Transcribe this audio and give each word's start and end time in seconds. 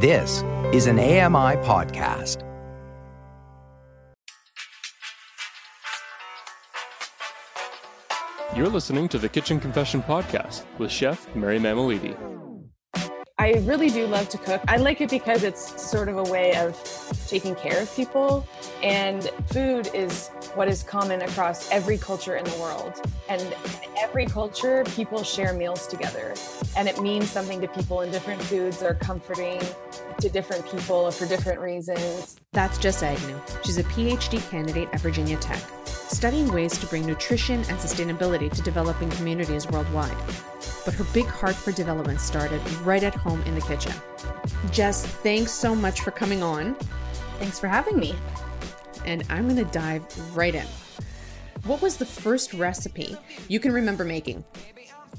This 0.00 0.44
is 0.72 0.86
an 0.86 1.00
AMI 1.00 1.56
podcast. 1.66 2.44
You're 8.54 8.68
listening 8.68 9.08
to 9.08 9.18
the 9.18 9.28
Kitchen 9.28 9.58
Confession 9.58 10.00
Podcast 10.04 10.66
with 10.78 10.92
Chef 10.92 11.26
Mary 11.34 11.58
Mammoliti. 11.58 12.16
I 13.40 13.52
really 13.62 13.88
do 13.88 14.04
love 14.08 14.28
to 14.30 14.38
cook. 14.38 14.60
I 14.66 14.78
like 14.78 15.00
it 15.00 15.10
because 15.10 15.44
it's 15.44 15.80
sort 15.80 16.08
of 16.08 16.16
a 16.16 16.24
way 16.24 16.56
of 16.56 16.76
taking 17.28 17.54
care 17.54 17.80
of 17.80 17.94
people. 17.94 18.44
And 18.82 19.30
food 19.46 19.90
is 19.94 20.28
what 20.56 20.66
is 20.66 20.82
common 20.82 21.22
across 21.22 21.70
every 21.70 21.98
culture 21.98 22.34
in 22.34 22.44
the 22.44 22.56
world. 22.58 23.00
And 23.28 23.40
in 23.40 23.54
every 23.96 24.26
culture, 24.26 24.82
people 24.96 25.22
share 25.22 25.52
meals 25.52 25.86
together. 25.86 26.34
And 26.76 26.88
it 26.88 27.00
means 27.00 27.30
something 27.30 27.60
to 27.60 27.68
people, 27.68 28.00
and 28.00 28.10
different 28.10 28.42
foods 28.42 28.82
are 28.82 28.94
comforting 28.94 29.60
to 30.20 30.28
different 30.28 30.68
people 30.70 31.10
for 31.10 31.26
different 31.26 31.60
reasons. 31.60 32.36
That's 32.52 32.78
Jess 32.78 33.02
Agnew. 33.02 33.40
She's 33.64 33.78
a 33.78 33.84
PhD 33.84 34.46
candidate 34.50 34.88
at 34.92 35.00
Virginia 35.00 35.36
Tech, 35.36 35.62
studying 35.84 36.52
ways 36.52 36.78
to 36.78 36.86
bring 36.86 37.06
nutrition 37.06 37.60
and 37.60 37.78
sustainability 37.78 38.50
to 38.52 38.62
developing 38.62 39.10
communities 39.10 39.66
worldwide 39.68 40.16
but 40.88 40.94
her 40.94 41.04
big 41.12 41.26
heart 41.26 41.54
for 41.54 41.70
development 41.70 42.18
started 42.18 42.62
right 42.80 43.02
at 43.02 43.14
home 43.14 43.42
in 43.42 43.54
the 43.54 43.60
kitchen. 43.60 43.92
Jess, 44.72 45.04
thanks 45.04 45.52
so 45.52 45.74
much 45.74 46.00
for 46.00 46.10
coming 46.10 46.42
on. 46.42 46.76
Thanks 47.38 47.58
for 47.58 47.68
having 47.68 47.98
me. 47.98 48.14
And 49.04 49.22
I'm 49.28 49.44
going 49.44 49.62
to 49.62 49.70
dive 49.70 50.02
right 50.34 50.54
in. 50.54 50.66
What 51.64 51.82
was 51.82 51.98
the 51.98 52.06
first 52.06 52.54
recipe 52.54 53.18
you 53.48 53.60
can 53.60 53.72
remember 53.72 54.02
making? 54.02 54.44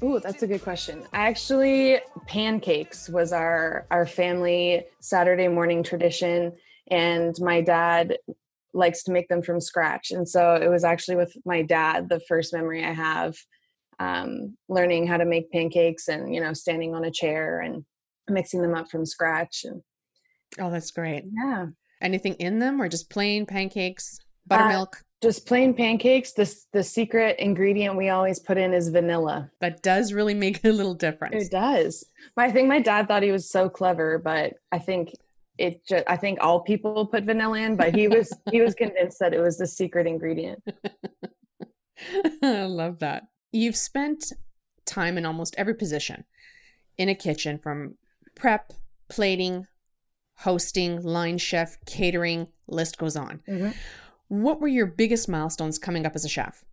Ooh, 0.03 0.19
that's 0.19 0.43
a 0.43 0.47
good 0.47 0.63
question. 0.63 1.05
Actually, 1.13 1.99
pancakes 2.27 3.09
was 3.09 3.33
our 3.33 3.85
our 3.91 4.05
family 4.05 4.85
Saturday 4.99 5.47
morning 5.47 5.83
tradition, 5.83 6.53
and 6.89 7.35
my 7.39 7.61
dad 7.61 8.17
likes 8.73 9.03
to 9.03 9.11
make 9.11 9.27
them 9.27 9.41
from 9.41 9.59
scratch. 9.59 10.11
And 10.11 10.27
so 10.27 10.55
it 10.55 10.67
was 10.67 10.83
actually 10.83 11.15
with 11.17 11.35
my 11.45 11.61
dad 11.63 12.07
the 12.07 12.19
first 12.27 12.53
memory 12.53 12.85
I 12.85 12.93
have 12.93 13.35
um, 13.99 14.57
learning 14.67 15.07
how 15.07 15.17
to 15.17 15.25
make 15.25 15.51
pancakes 15.51 16.07
and 16.07 16.33
you 16.33 16.41
know 16.41 16.53
standing 16.53 16.95
on 16.95 17.03
a 17.03 17.11
chair 17.11 17.59
and 17.59 17.85
mixing 18.29 18.61
them 18.61 18.75
up 18.75 18.89
from 18.89 19.05
scratch 19.05 19.65
and 19.65 19.81
oh 20.59 20.69
that's 20.69 20.91
great 20.91 21.25
yeah 21.31 21.67
anything 22.01 22.35
in 22.35 22.59
them 22.59 22.81
or 22.81 22.87
just 22.87 23.09
plain 23.09 23.45
pancakes 23.45 24.19
buttermilk 24.45 24.97
uh, 24.97 25.03
just 25.21 25.45
plain 25.45 25.73
pancakes 25.73 26.31
the, 26.33 26.53
the 26.71 26.83
secret 26.83 27.37
ingredient 27.39 27.95
we 27.95 28.09
always 28.09 28.39
put 28.39 28.57
in 28.57 28.73
is 28.73 28.89
vanilla. 28.89 29.51
That 29.59 29.81
does 29.81 30.13
really 30.13 30.33
make 30.33 30.63
a 30.63 30.69
little 30.69 30.93
difference 30.93 31.45
it 31.45 31.51
does. 31.51 32.05
I 32.37 32.51
think 32.51 32.67
my 32.67 32.79
dad 32.79 33.07
thought 33.07 33.23
he 33.23 33.31
was 33.31 33.49
so 33.49 33.69
clever 33.69 34.17
but 34.17 34.53
i 34.71 34.79
think 34.79 35.13
it 35.57 35.85
just 35.85 36.05
i 36.07 36.15
think 36.15 36.39
all 36.41 36.61
people 36.61 37.05
put 37.05 37.25
vanilla 37.25 37.59
in 37.59 37.75
but 37.75 37.93
he 37.93 38.07
was 38.07 38.31
he 38.51 38.61
was 38.61 38.73
convinced 38.73 39.19
that 39.19 39.33
it 39.33 39.39
was 39.39 39.57
the 39.57 39.67
secret 39.67 40.07
ingredient. 40.07 40.63
I 42.41 42.63
love 42.63 42.99
that. 42.99 43.23
You've 43.51 43.75
spent 43.75 44.31
time 44.85 45.17
in 45.17 45.25
almost 45.25 45.55
every 45.57 45.73
position 45.73 46.23
in 46.97 47.09
a 47.09 47.15
kitchen 47.15 47.57
from 47.57 47.95
prep, 48.35 48.73
plating, 49.09 49.67
hosting, 50.37 51.01
line 51.01 51.37
chef, 51.37 51.77
catering, 51.85 52.47
list 52.67 52.97
goes 52.97 53.15
on. 53.15 53.41
Mm-hmm. 53.47 53.71
What 54.29 54.61
were 54.61 54.67
your 54.67 54.85
biggest 54.85 55.27
milestones 55.27 55.77
coming 55.77 56.05
up 56.05 56.15
as 56.15 56.23
a 56.23 56.29
chef? 56.29 56.63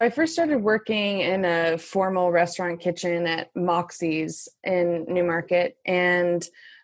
I 0.00 0.10
first 0.10 0.32
started 0.32 0.58
working 0.58 1.20
in 1.20 1.44
a 1.44 1.78
formal 1.78 2.30
restaurant 2.30 2.80
kitchen 2.80 3.26
at 3.26 3.50
Moxie's 3.54 4.48
in 4.64 5.04
Newmarket. 5.08 5.76
And 5.86 6.42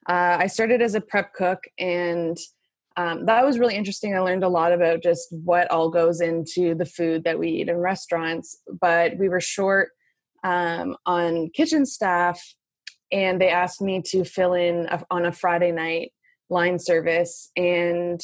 uh, 0.08 0.36
I 0.41 0.47
started 0.47 0.83
as 0.83 0.95
a 0.95 1.00
prep 1.00 1.34
cook 1.34 1.61
and 1.78 2.36
um, 2.97 3.27
that 3.27 3.45
was 3.45 3.58
really 3.58 3.77
interesting. 3.77 4.14
I 4.14 4.20
learned 4.20 4.45
a 4.45 4.48
lot 4.48 4.73
about 4.73 5.03
just 5.03 5.28
what 5.30 5.70
all 5.70 5.89
goes 5.89 6.20
into 6.20 6.75
the 6.75 6.84
food 6.84 7.25
that 7.25 7.39
we 7.39 7.48
eat 7.48 7.69
in 7.69 7.77
restaurants. 7.77 8.58
But 8.80 9.17
we 9.19 9.29
were 9.29 9.40
short 9.40 9.90
um, 10.45 10.96
on 11.07 11.51
kitchen 11.55 11.86
staff, 11.86 12.55
and 13.11 13.40
they 13.40 13.48
asked 13.48 13.80
me 13.80 14.02
to 14.07 14.24
fill 14.24 14.55
in 14.55 14.89
on 15.11 15.24
a 15.24 15.33
Friday 15.33 15.73
night 15.73 16.13
line 16.51 16.79
service. 16.79 17.51
And 17.57 18.20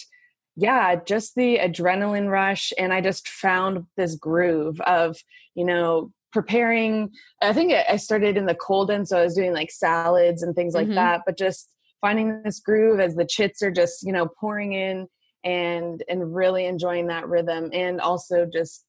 yeah, 0.58 0.96
just 0.96 1.34
the 1.34 1.58
adrenaline 1.58 2.28
rush. 2.28 2.72
And 2.78 2.92
I 2.92 3.00
just 3.00 3.28
found 3.28 3.86
this 3.96 4.16
groove 4.16 4.80
of, 4.80 5.16
you 5.54 5.64
know, 5.64 6.12
preparing. 6.32 7.10
I 7.40 7.52
think 7.52 7.72
I 7.72 7.96
started 7.96 8.36
in 8.36 8.46
the 8.46 8.54
cold 8.54 8.90
end, 8.90 9.08
so 9.08 9.18
I 9.18 9.24
was 9.24 9.34
doing 9.34 9.52
like 9.52 9.70
salads 9.70 10.42
and 10.42 10.54
things 10.54 10.74
like 10.74 10.86
mm-hmm. 10.86 10.96
that, 10.96 11.22
but 11.24 11.38
just 11.38 11.70
finding 12.00 12.42
this 12.42 12.60
groove 12.60 13.00
as 13.00 13.14
the 13.14 13.26
chits 13.26 13.62
are 13.62 13.70
just 13.70 14.02
you 14.02 14.12
know 14.12 14.28
pouring 14.40 14.72
in 14.72 15.06
and 15.44 16.02
and 16.08 16.34
really 16.34 16.66
enjoying 16.66 17.06
that 17.08 17.28
rhythm 17.28 17.70
and 17.72 18.00
also 18.00 18.46
just 18.46 18.84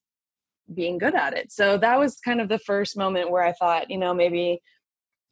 being 0.74 0.98
good 0.98 1.16
at 1.16 1.34
it 1.34 1.52
so 1.52 1.78
that 1.78 2.00
was 2.00 2.18
kind 2.18 2.40
of 2.40 2.50
the 2.50 2.60
first 2.60 2.98
moment 2.98 3.32
where 3.32 3.44
i 3.44 3.52
thought 3.54 3.90
you 3.90 3.98
know 3.98 4.14
maybe 4.14 4.62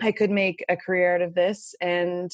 i 0.01 0.11
could 0.11 0.31
make 0.31 0.63
a 0.69 0.75
career 0.75 1.15
out 1.15 1.21
of 1.21 1.35
this 1.35 1.75
and 1.81 2.31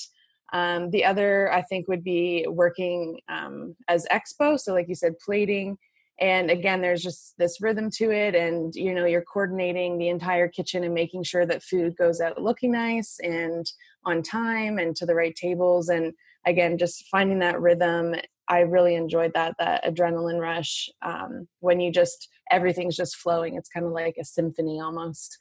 um, 0.51 0.89
the 0.91 1.05
other 1.05 1.51
i 1.51 1.61
think 1.61 1.87
would 1.87 2.03
be 2.03 2.45
working 2.49 3.19
um, 3.29 3.75
as 3.87 4.05
expo 4.11 4.59
so 4.59 4.73
like 4.73 4.87
you 4.89 4.95
said 4.95 5.13
plating 5.23 5.77
and 6.19 6.51
again 6.51 6.81
there's 6.81 7.01
just 7.01 7.33
this 7.37 7.59
rhythm 7.59 7.89
to 7.89 8.11
it 8.11 8.35
and 8.35 8.75
you 8.75 8.93
know 8.93 9.05
you're 9.05 9.23
coordinating 9.23 9.97
the 9.97 10.09
entire 10.09 10.47
kitchen 10.47 10.83
and 10.83 10.93
making 10.93 11.23
sure 11.23 11.45
that 11.45 11.63
food 11.63 11.95
goes 11.97 12.21
out 12.21 12.41
looking 12.41 12.71
nice 12.71 13.17
and 13.23 13.71
on 14.05 14.21
time 14.21 14.77
and 14.77 14.95
to 14.95 15.05
the 15.05 15.15
right 15.15 15.35
tables 15.35 15.89
and 15.89 16.13
again 16.45 16.77
just 16.77 17.07
finding 17.07 17.39
that 17.39 17.59
rhythm 17.59 18.15
i 18.47 18.59
really 18.59 18.95
enjoyed 18.95 19.33
that 19.33 19.55
that 19.57 19.83
adrenaline 19.85 20.39
rush 20.39 20.89
um, 21.01 21.47
when 21.59 21.79
you 21.79 21.91
just 21.91 22.29
everything's 22.51 22.95
just 22.95 23.15
flowing 23.15 23.55
it's 23.55 23.69
kind 23.69 23.85
of 23.85 23.91
like 23.91 24.15
a 24.19 24.25
symphony 24.25 24.79
almost 24.79 25.39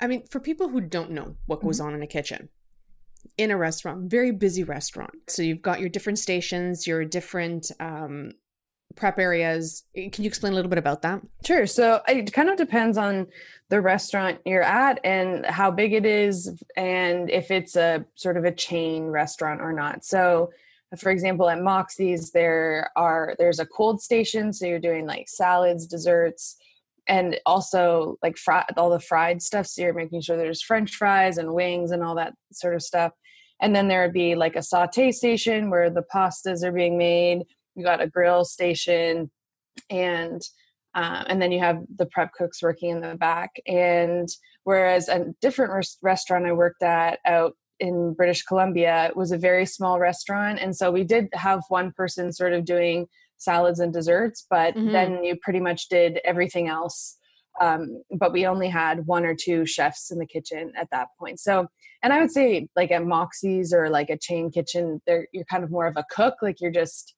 i 0.00 0.06
mean 0.06 0.24
for 0.30 0.40
people 0.40 0.68
who 0.68 0.80
don't 0.80 1.10
know 1.10 1.34
what 1.46 1.60
goes 1.60 1.78
mm-hmm. 1.78 1.88
on 1.88 1.94
in 1.94 2.02
a 2.02 2.06
kitchen 2.06 2.48
in 3.36 3.50
a 3.50 3.56
restaurant 3.56 4.10
very 4.10 4.30
busy 4.30 4.64
restaurant 4.64 5.14
so 5.28 5.42
you've 5.42 5.62
got 5.62 5.80
your 5.80 5.88
different 5.88 6.18
stations 6.18 6.86
your 6.86 7.04
different 7.04 7.70
um, 7.80 8.32
prep 8.98 9.18
areas. 9.18 9.84
Can 9.94 10.24
you 10.24 10.26
explain 10.28 10.52
a 10.52 10.56
little 10.56 10.68
bit 10.68 10.78
about 10.78 11.02
that? 11.02 11.22
Sure. 11.44 11.66
So 11.66 12.02
it 12.08 12.32
kind 12.32 12.48
of 12.48 12.56
depends 12.56 12.98
on 12.98 13.28
the 13.70 13.80
restaurant 13.80 14.40
you're 14.44 14.62
at 14.62 14.98
and 15.04 15.46
how 15.46 15.70
big 15.70 15.92
it 15.92 16.04
is 16.04 16.62
and 16.76 17.30
if 17.30 17.50
it's 17.50 17.76
a 17.76 18.04
sort 18.14 18.36
of 18.36 18.44
a 18.44 18.52
chain 18.52 19.04
restaurant 19.04 19.60
or 19.60 19.72
not. 19.72 20.04
So 20.04 20.50
for 20.96 21.10
example 21.10 21.48
at 21.50 21.62
Moxie's 21.62 22.30
there 22.30 22.90
are 22.96 23.34
there's 23.38 23.58
a 23.58 23.66
cold 23.66 24.00
station 24.00 24.52
so 24.52 24.66
you're 24.66 24.78
doing 24.78 25.06
like 25.06 25.28
salads, 25.28 25.86
desserts 25.86 26.56
and 27.08 27.40
also 27.46 28.16
like 28.22 28.36
all 28.76 28.90
the 28.90 29.00
fried 29.00 29.42
stuff 29.42 29.66
so 29.66 29.82
you're 29.82 29.94
making 29.94 30.20
sure 30.20 30.36
there's 30.36 30.62
french 30.62 30.94
fries 30.94 31.38
and 31.38 31.54
wings 31.54 31.90
and 31.90 32.04
all 32.04 32.14
that 32.14 32.34
sort 32.52 32.74
of 32.74 32.82
stuff. 32.82 33.12
And 33.60 33.74
then 33.74 33.88
there 33.88 34.02
would 34.02 34.12
be 34.12 34.34
like 34.34 34.54
a 34.54 34.62
saute 34.62 35.10
station 35.10 35.70
where 35.70 35.90
the 35.90 36.04
pastas 36.14 36.62
are 36.62 36.70
being 36.70 36.96
made. 36.96 37.44
You 37.74 37.84
got 37.84 38.00
a 38.00 38.06
grill 38.06 38.44
station 38.44 39.30
and 39.90 40.40
uh, 40.94 41.24
and 41.26 41.40
then 41.40 41.52
you 41.52 41.60
have 41.60 41.78
the 41.96 42.06
prep 42.06 42.32
cooks 42.32 42.62
working 42.62 42.90
in 42.90 43.00
the 43.00 43.14
back. 43.14 43.50
And 43.66 44.28
whereas 44.64 45.08
a 45.08 45.26
different 45.40 45.72
res- 45.72 45.98
restaurant 46.02 46.46
i 46.46 46.52
worked 46.52 46.82
at 46.82 47.20
out 47.24 47.54
in 47.80 48.12
british 48.14 48.42
columbia 48.42 49.12
was 49.14 49.32
a 49.32 49.38
very 49.38 49.64
small 49.64 49.98
restaurant. 49.98 50.58
And 50.60 50.76
so 50.76 50.90
we 50.90 51.04
did 51.04 51.28
have 51.32 51.62
one 51.68 51.92
person 51.92 52.32
sort 52.32 52.52
of 52.52 52.64
doing 52.64 53.06
salads 53.38 53.80
and 53.80 53.92
desserts 53.92 54.46
but 54.50 54.74
mm-hmm. 54.74 54.92
then 54.92 55.24
you 55.24 55.36
pretty 55.42 55.60
much 55.60 55.88
did 55.88 56.20
everything 56.24 56.68
else. 56.68 57.16
Um, 57.60 58.02
but 58.16 58.32
we 58.32 58.46
only 58.46 58.68
had 58.68 59.06
one 59.06 59.24
or 59.24 59.34
two 59.34 59.66
chefs 59.66 60.12
in 60.12 60.18
the 60.18 60.26
kitchen 60.26 60.72
at 60.76 60.88
that 60.92 61.08
point. 61.18 61.40
So 61.40 61.66
and 62.04 62.12
i 62.12 62.20
would 62.20 62.30
say 62.30 62.68
like 62.76 62.92
at 62.92 63.04
moxie's 63.04 63.72
or 63.72 63.90
like 63.90 64.08
a 64.08 64.16
chain 64.16 64.52
kitchen 64.52 65.00
there 65.04 65.26
you're 65.32 65.44
kind 65.46 65.64
of 65.64 65.70
more 65.72 65.88
of 65.88 65.96
a 65.96 66.04
cook 66.12 66.36
like 66.42 66.60
you're 66.60 66.70
just 66.70 67.16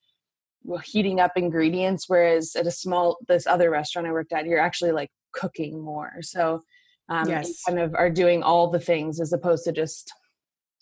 heating 0.83 1.21
up 1.21 1.33
ingredients 1.37 2.07
whereas 2.09 2.57
at 2.57 2.67
a 2.67 2.71
small 2.71 3.19
this 3.29 3.47
other 3.47 3.69
restaurant 3.69 4.09
i 4.09 4.11
worked 4.11 4.33
at 4.33 4.47
you're 4.47 4.59
actually 4.59 4.93
like 4.93 5.11
cooking 5.33 5.83
more. 5.83 6.15
So 6.23 6.63
um, 7.09 7.29
yes. 7.29 7.63
kind 7.67 7.79
of 7.79 7.95
are 7.95 8.11
doing 8.11 8.43
all 8.43 8.71
the 8.71 8.81
things 8.81 9.21
as 9.21 9.33
opposed 9.33 9.65
to 9.65 9.73
just 9.73 10.13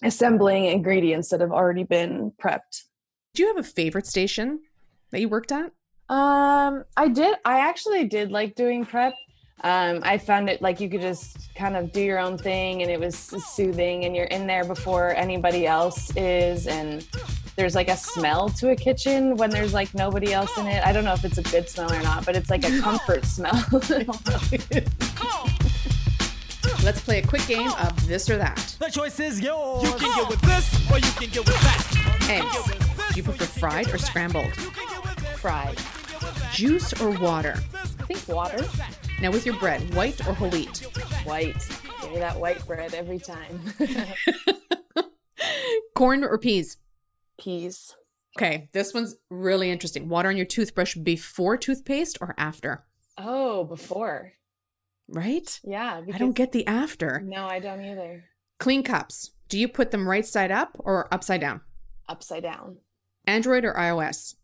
assembling 0.03 0.67
ingredients 0.67 1.31
that 1.31 1.41
have 1.41 1.53
already 1.53 1.85
been 1.85 2.33
prepped. 2.43 2.85
Do 3.35 3.43
you 3.43 3.49
have 3.49 3.65
a 3.65 3.69
favorite 3.69 4.07
station 4.07 4.61
that 5.11 5.21
you 5.21 5.29
worked 5.29 5.53
at 5.53 5.73
um 6.09 6.85
i 6.97 7.09
did 7.09 7.35
i 7.45 7.61
actually 7.61 8.05
did 8.05 8.31
like 8.31 8.55
doing 8.55 8.85
prep 8.85 9.15
um, 9.65 10.03
I 10.05 10.19
found 10.19 10.49
it 10.49 10.63
like 10.63 10.79
you 10.79 10.89
could 10.89 11.01
just 11.01 11.53
kind 11.57 11.77
of 11.77 11.91
do 11.91 12.01
your 12.01 12.21
own 12.21 12.39
thing 12.39 12.83
and 12.83 12.91
it 12.91 13.01
was 13.01 13.17
soothing 13.17 14.05
and 14.05 14.15
you're 14.15 14.27
in 14.27 14.47
there 14.47 14.65
before 14.65 15.17
anybody 15.17 15.67
else 15.67 16.15
is 16.15 16.69
and 16.69 17.05
there's 17.57 17.75
like 17.75 17.89
a 17.89 17.97
smell 17.97 18.51
to 18.51 18.71
a 18.71 18.77
kitchen 18.77 19.35
when 19.37 19.51
there's 19.51 19.75
like 19.75 19.93
nobody 19.95 20.33
else 20.33 20.57
in 20.59 20.69
it. 20.69 20.87
I 20.87 20.93
don't 20.93 21.05
know 21.05 21.13
if 21.13 21.25
it's 21.25 21.39
a 21.39 21.43
good 21.43 21.69
smell 21.69 21.93
or 21.93 22.01
not, 22.03 22.25
but 22.25 22.37
it's 22.37 22.51
like 22.51 22.65
a 22.65 22.81
comfort 22.81 23.25
smell. 23.27 23.53
Let's 26.85 27.01
play 27.01 27.19
a 27.19 27.27
quick 27.27 27.45
game 27.49 27.73
of 27.73 28.07
this 28.07 28.31
or 28.31 28.37
that. 28.37 28.77
The 28.79 28.91
choice 28.91 29.19
is 29.19 29.41
yours. 29.41 29.83
You 29.83 29.91
can 29.99 30.17
get 30.21 30.29
with 30.29 30.41
this 30.43 30.73
or 30.89 30.99
you 30.99 31.13
can 31.13 31.31
get 31.31 31.45
with 31.45 31.61
that. 31.63 31.85
Eggs. 32.31 32.55
Do 33.13 33.17
you 33.17 33.25
prefer 33.25 33.45
fried 33.45 33.93
or 33.93 33.99
scrambled? 33.99 34.53
Fried. 35.39 35.79
Juice 36.53 37.01
or 37.01 37.11
water? 37.21 37.55
I 37.73 38.13
think 38.13 38.27
water. 38.29 38.65
Now, 39.21 39.31
with 39.31 39.47
your 39.47 39.57
bread, 39.59 39.95
white 39.95 40.19
or 40.27 40.33
whole 40.33 40.51
wheat? 40.51 40.79
White. 41.25 41.55
Give 42.03 42.13
me 42.13 42.19
that 42.19 42.41
white 42.41 42.67
bread 42.67 42.93
every 42.93 43.21
time. 43.21 43.61
Corn 45.95 46.25
or 46.25 46.39
peas? 46.39 46.79
Peas. 47.41 47.95
Okay, 48.37 48.69
this 48.73 48.93
one's 48.93 49.15
really 49.31 49.71
interesting. 49.71 50.09
Water 50.09 50.29
on 50.29 50.37
your 50.37 50.47
toothbrush 50.47 50.97
before 50.97 51.57
toothpaste 51.57 52.19
or 52.21 52.35
after? 52.37 52.85
Oh, 53.17 53.63
before. 53.63 54.33
Right? 55.09 55.61
Yeah. 55.63 56.01
I 56.13 56.19
don't 56.19 56.37
get 56.37 56.51
the 56.51 56.67
after. 56.67 57.21
No, 57.25 57.47
I 57.47 57.61
don't 57.61 57.85
either. 57.85 58.25
Clean 58.59 58.83
cups. 58.83 59.31
Do 59.49 59.57
you 59.57 59.69
put 59.69 59.93
them 59.93 60.09
right 60.09 60.27
side 60.27 60.51
up 60.51 60.71
or 60.81 61.13
upside 61.15 61.41
down? 61.41 61.61
Upside 62.09 62.43
down. 62.43 62.79
Android 63.25 63.65
or 63.65 63.75
iOS? 63.75 64.35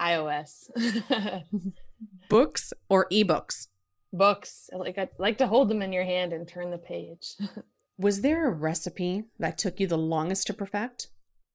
iOS. 0.00 0.70
Books 2.28 2.72
or 2.88 3.08
ebooks? 3.10 3.68
Books. 4.12 4.70
Like 4.72 4.98
I 4.98 5.08
like 5.18 5.38
to 5.38 5.46
hold 5.46 5.68
them 5.68 5.82
in 5.82 5.92
your 5.92 6.04
hand 6.04 6.32
and 6.32 6.46
turn 6.46 6.70
the 6.70 6.78
page. 6.78 7.34
Was 7.98 8.20
there 8.20 8.46
a 8.46 8.52
recipe 8.52 9.24
that 9.38 9.56
took 9.56 9.80
you 9.80 9.86
the 9.86 9.98
longest 9.98 10.46
to 10.48 10.54
perfect? 10.54 11.08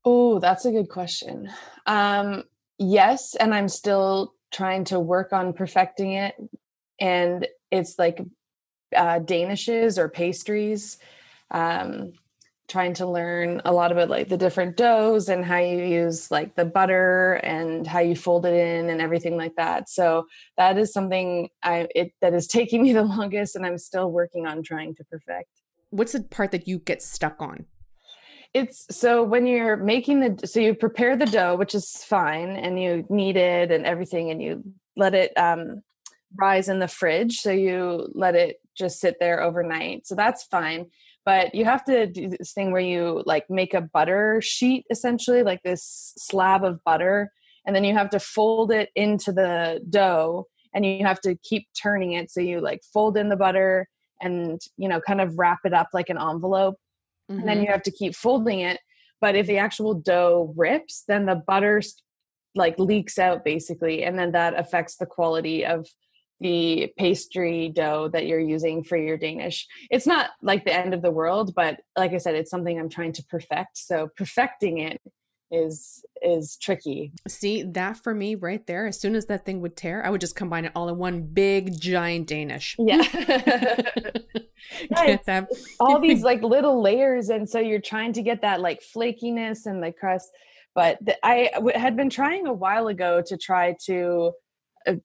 Oh, 0.03 0.39
that's 0.39 0.65
a 0.65 0.71
good 0.71 0.89
question. 0.89 1.51
Um, 1.85 2.45
yes, 2.79 3.35
and 3.35 3.53
I'm 3.53 3.67
still 3.67 4.33
trying 4.51 4.83
to 4.85 4.99
work 4.99 5.33
on 5.33 5.53
perfecting 5.53 6.13
it. 6.13 6.35
And 6.99 7.47
it's 7.69 7.99
like 7.99 8.21
uh, 8.95 9.19
danishes 9.19 9.97
or 9.97 10.09
pastries. 10.09 10.97
Um, 11.51 12.13
trying 12.71 12.93
to 12.93 13.05
learn 13.05 13.61
a 13.65 13.73
lot 13.73 13.91
about 13.91 14.09
like 14.09 14.29
the 14.29 14.37
different 14.37 14.77
doughs 14.77 15.27
and 15.27 15.43
how 15.43 15.57
you 15.57 15.83
use 15.83 16.31
like 16.31 16.55
the 16.55 16.63
butter 16.63 17.33
and 17.43 17.85
how 17.85 17.99
you 17.99 18.15
fold 18.15 18.45
it 18.45 18.53
in 18.53 18.89
and 18.89 19.01
everything 19.01 19.35
like 19.35 19.55
that. 19.57 19.89
So 19.89 20.25
that 20.55 20.77
is 20.77 20.93
something 20.93 21.49
I 21.61 21.89
it 21.93 22.13
that 22.21 22.33
is 22.33 22.47
taking 22.47 22.81
me 22.83 22.93
the 22.93 23.03
longest, 23.03 23.55
and 23.55 23.65
I'm 23.65 23.77
still 23.77 24.09
working 24.09 24.47
on 24.47 24.63
trying 24.63 24.95
to 24.95 25.03
perfect. 25.03 25.49
What's 25.89 26.13
the 26.13 26.23
part 26.23 26.51
that 26.51 26.67
you 26.67 26.79
get 26.79 27.03
stuck 27.03 27.41
on? 27.41 27.65
It's 28.53 28.85
so 28.89 29.21
when 29.23 29.45
you're 29.45 29.77
making 29.77 30.21
the 30.21 30.47
so 30.47 30.61
you 30.61 30.73
prepare 30.73 31.17
the 31.17 31.25
dough, 31.25 31.57
which 31.57 31.75
is 31.75 32.03
fine, 32.05 32.51
and 32.51 32.81
you 32.81 33.05
knead 33.09 33.35
it 33.35 33.69
and 33.69 33.85
everything, 33.85 34.31
and 34.31 34.41
you 34.41 34.63
let 34.95 35.13
it 35.13 35.37
um, 35.37 35.81
rise 36.39 36.69
in 36.69 36.79
the 36.79 36.87
fridge. 36.87 37.39
So 37.39 37.51
you 37.51 38.09
let 38.13 38.35
it 38.35 38.61
just 38.77 39.01
sit 39.01 39.17
there 39.19 39.41
overnight. 39.41 40.07
So 40.07 40.15
that's 40.15 40.43
fine. 40.43 40.87
But 41.25 41.53
you 41.53 41.65
have 41.65 41.83
to 41.85 42.07
do 42.07 42.29
this 42.29 42.51
thing 42.53 42.71
where 42.71 42.81
you 42.81 43.23
like 43.25 43.45
make 43.49 43.73
a 43.73 43.81
butter 43.81 44.41
sheet 44.41 44.85
essentially, 44.89 45.43
like 45.43 45.61
this 45.63 46.13
slab 46.17 46.63
of 46.63 46.83
butter, 46.83 47.31
and 47.65 47.75
then 47.75 47.83
you 47.83 47.93
have 47.93 48.09
to 48.11 48.19
fold 48.19 48.71
it 48.71 48.89
into 48.95 49.31
the 49.31 49.81
dough 49.89 50.47
and 50.73 50.85
you 50.85 51.05
have 51.05 51.21
to 51.21 51.35
keep 51.43 51.67
turning 51.79 52.13
it. 52.13 52.31
So 52.31 52.41
you 52.41 52.59
like 52.59 52.81
fold 52.91 53.17
in 53.17 53.29
the 53.29 53.35
butter 53.35 53.87
and 54.21 54.61
you 54.77 54.87
know 54.87 55.01
kind 55.01 55.19
of 55.19 55.37
wrap 55.37 55.59
it 55.65 55.73
up 55.73 55.89
like 55.93 56.09
an 56.09 56.17
envelope 56.17 56.75
and 57.29 57.47
then 57.47 57.57
you 57.57 57.63
mm-hmm. 57.63 57.71
have 57.71 57.83
to 57.83 57.91
keep 57.91 58.15
folding 58.15 58.59
it 58.59 58.79
but 59.19 59.35
if 59.35 59.47
the 59.47 59.57
actual 59.57 59.93
dough 59.93 60.53
rips 60.55 61.03
then 61.07 61.25
the 61.25 61.35
butter 61.35 61.81
like 62.55 62.77
leaks 62.77 63.17
out 63.17 63.43
basically 63.43 64.03
and 64.03 64.17
then 64.17 64.31
that 64.31 64.57
affects 64.57 64.97
the 64.97 65.05
quality 65.05 65.65
of 65.65 65.87
the 66.41 66.91
pastry 66.97 67.69
dough 67.69 68.09
that 68.11 68.25
you're 68.25 68.39
using 68.39 68.83
for 68.83 68.97
your 68.97 69.17
danish. 69.17 69.67
It's 69.89 70.07
not 70.07 70.31
like 70.41 70.65
the 70.65 70.77
end 70.77 70.93
of 70.93 71.01
the 71.01 71.11
world 71.11 71.53
but 71.55 71.79
like 71.97 72.13
i 72.13 72.17
said 72.17 72.35
it's 72.35 72.51
something 72.51 72.79
i'm 72.79 72.89
trying 72.89 73.13
to 73.13 73.23
perfect. 73.23 73.77
So 73.77 74.09
perfecting 74.17 74.79
it 74.79 75.01
is 75.51 76.03
is 76.21 76.57
tricky. 76.57 77.11
See, 77.27 77.63
that 77.63 77.97
for 77.97 78.13
me 78.13 78.35
right 78.35 78.65
there, 78.67 78.87
as 78.87 78.99
soon 78.99 79.15
as 79.15 79.25
that 79.25 79.45
thing 79.45 79.59
would 79.61 79.75
tear, 79.75 80.03
I 80.05 80.09
would 80.09 80.21
just 80.21 80.35
combine 80.35 80.65
it 80.65 80.71
all 80.75 80.87
in 80.89 80.97
one 80.97 81.23
big 81.23 81.79
giant 81.79 82.27
Danish. 82.27 82.75
yeah. 82.79 83.03
That 85.25 85.47
all 85.79 85.99
these 86.01 86.23
like 86.23 86.41
little 86.43 86.81
layers 86.81 87.29
and 87.29 87.49
so 87.49 87.59
you're 87.59 87.81
trying 87.81 88.13
to 88.13 88.21
get 88.21 88.41
that 88.41 88.61
like 88.61 88.81
flakiness 88.81 89.65
and 89.65 89.83
the 89.83 89.91
crust. 89.91 90.29
But 90.73 90.97
the, 91.01 91.17
i 91.25 91.49
w- 91.55 91.77
had 91.77 91.97
been 91.97 92.09
trying 92.09 92.47
a 92.47 92.53
while 92.53 92.87
ago 92.87 93.21
to 93.25 93.37
try 93.37 93.75
to 93.85 94.31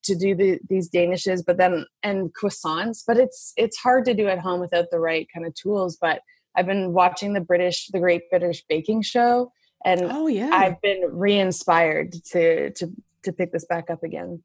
to 0.03 0.15
do 0.17 0.35
the, 0.35 0.59
these 0.69 0.89
danishes 0.91 1.43
but 1.47 1.57
then 1.59 1.85
and 2.03 2.33
croissants 2.35 3.03
but 3.07 3.17
it's 3.19 3.53
it's 3.57 3.77
hard 3.77 4.05
to 4.05 4.15
do 4.15 4.27
at 4.29 4.39
home 4.39 4.61
without 4.61 4.87
the 4.91 4.99
right 5.01 5.27
kind 5.33 5.47
of 5.47 5.55
tools 5.55 5.97
but 6.01 6.21
i've 6.57 6.67
been 6.67 6.93
watching 6.93 7.33
the 7.33 7.41
british 7.41 7.89
the 7.93 7.99
great 7.99 8.23
british 8.31 8.65
baking 8.69 9.03
show 9.03 9.51
and 9.85 10.01
Oh 10.05 10.27
yeah. 10.27 10.51
i've 10.53 10.81
been 10.81 11.03
re-inspired 11.13 12.13
to 12.33 12.71
to 12.73 12.91
to 13.25 13.33
pick 13.33 13.53
this 13.53 13.65
back 13.67 13.91
up 13.91 14.03
again 14.03 14.43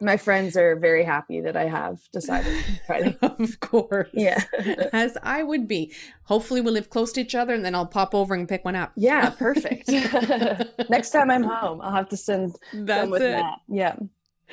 my 0.00 0.16
friends 0.16 0.56
are 0.56 0.74
very 0.74 1.04
happy 1.04 1.40
that 1.40 1.56
i 1.56 1.66
have 1.66 2.00
decided 2.12 2.52
to 2.64 2.80
try 2.86 3.00
to 3.10 3.26
of 3.42 3.60
course. 3.60 4.08
yeah 4.12 4.42
As 4.92 5.16
I 5.22 5.42
would 5.42 5.66
be. 5.68 5.92
Hopefully 6.24 6.60
we'll 6.60 6.74
live 6.74 6.90
close 6.90 7.12
to 7.12 7.20
each 7.20 7.34
other 7.34 7.54
and 7.54 7.64
then 7.64 7.74
I'll 7.74 7.86
pop 7.86 8.14
over 8.14 8.34
and 8.34 8.48
pick 8.48 8.64
one 8.64 8.76
up. 8.76 8.92
Yeah, 8.96 9.30
perfect. 9.30 9.88
Next 10.90 11.10
time 11.10 11.30
I'm 11.30 11.42
home, 11.42 11.80
I'll 11.80 11.92
have 11.92 12.08
to 12.10 12.16
send 12.16 12.56
That's 12.72 13.08
with 13.10 13.22
it. 13.22 13.36
Matt. 13.38 13.58
Yeah. 13.68 13.96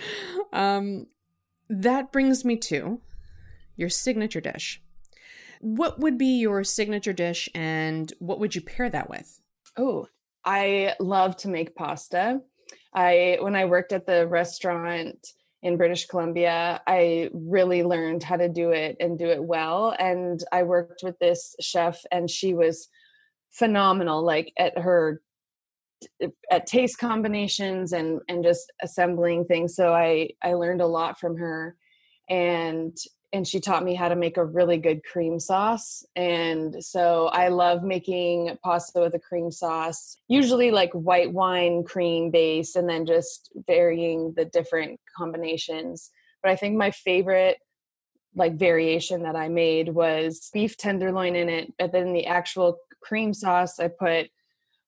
Um, 0.54 1.08
that 1.70 2.12
brings 2.12 2.44
me 2.44 2.58
to 2.58 3.00
your 3.78 3.88
signature 3.88 4.42
dish. 4.42 4.82
What 5.62 6.00
would 6.00 6.18
be 6.18 6.40
your 6.40 6.64
signature 6.66 7.14
dish 7.14 7.48
and 7.56 8.12
what 8.20 8.40
would 8.40 8.54
you 8.54 8.62
pair 8.62 8.90
that 8.90 9.10
with? 9.10 9.40
Oh, 9.78 10.08
I 10.44 10.96
love 11.00 11.38
to 11.38 11.48
make 11.48 11.76
pasta. 11.76 12.42
I 12.94 13.38
when 13.42 13.56
I 13.56 13.66
worked 13.66 13.94
at 13.94 14.06
the 14.06 14.28
restaurant 14.28 15.28
in 15.64 15.78
British 15.78 16.08
Columbia, 16.08 16.82
I 16.88 17.30
really 17.34 17.84
learned 17.84 18.24
how 18.24 18.38
to 18.38 18.50
do 18.50 18.72
it 18.72 18.98
and 19.00 19.18
do 19.18 19.28
it 19.28 19.44
well. 19.44 19.96
And 19.98 20.44
I 20.52 20.64
worked 20.64 21.02
with 21.04 21.20
this 21.20 21.56
chef, 21.60 22.04
and 22.12 22.30
she 22.30 22.54
was 22.54 22.90
phenomenal, 23.52 24.24
like 24.24 24.52
at 24.58 24.78
her 24.78 25.22
at 26.50 26.66
taste 26.68 26.98
combinations 27.00 27.94
and 27.94 28.22
and 28.28 28.44
just 28.44 28.72
assembling 28.82 29.46
things. 29.46 29.76
So 29.76 29.94
I 29.94 30.30
I 30.44 30.54
learned 30.54 30.82
a 30.82 30.88
lot 30.88 31.20
from 31.20 31.38
her, 31.38 31.76
and 32.30 32.96
and 33.34 33.48
she 33.48 33.62
taught 33.62 33.84
me 33.84 33.96
how 33.96 34.10
to 34.10 34.16
make 34.16 34.36
a 34.36 34.46
really 34.46 34.78
good 34.78 35.04
cream 35.06 35.40
sauce. 35.40 36.04
And 36.18 36.84
so 36.84 37.28
I 37.28 37.48
love 37.48 37.82
making 37.82 38.58
pasta 38.62 39.00
with 39.00 39.14
a 39.16 39.20
cream 39.20 39.52
sauce, 39.52 40.18
usually 40.28 40.70
like 40.70 40.92
white 40.92 41.32
wine 41.32 41.84
cream 41.84 42.30
base, 42.30 42.76
and 42.76 42.90
then 42.90 43.06
just 43.06 43.50
varying 43.68 44.34
the 44.36 44.46
different 44.46 45.00
combinations. 45.18 46.12
But 46.44 46.52
I 46.52 46.56
think 46.56 46.76
my 46.76 46.92
favorite 46.92 47.58
like 48.36 48.56
variation 48.56 49.24
that 49.24 49.36
I 49.36 49.50
made 49.50 49.90
was 49.90 50.50
beef 50.54 50.78
tenderloin 50.78 51.36
in 51.36 51.50
it, 51.50 51.74
but 51.78 51.92
then 51.92 52.14
the 52.14 52.26
actual 52.26 52.78
cream 53.02 53.34
sauce 53.34 53.80
I 53.80 53.88
put 53.88 54.30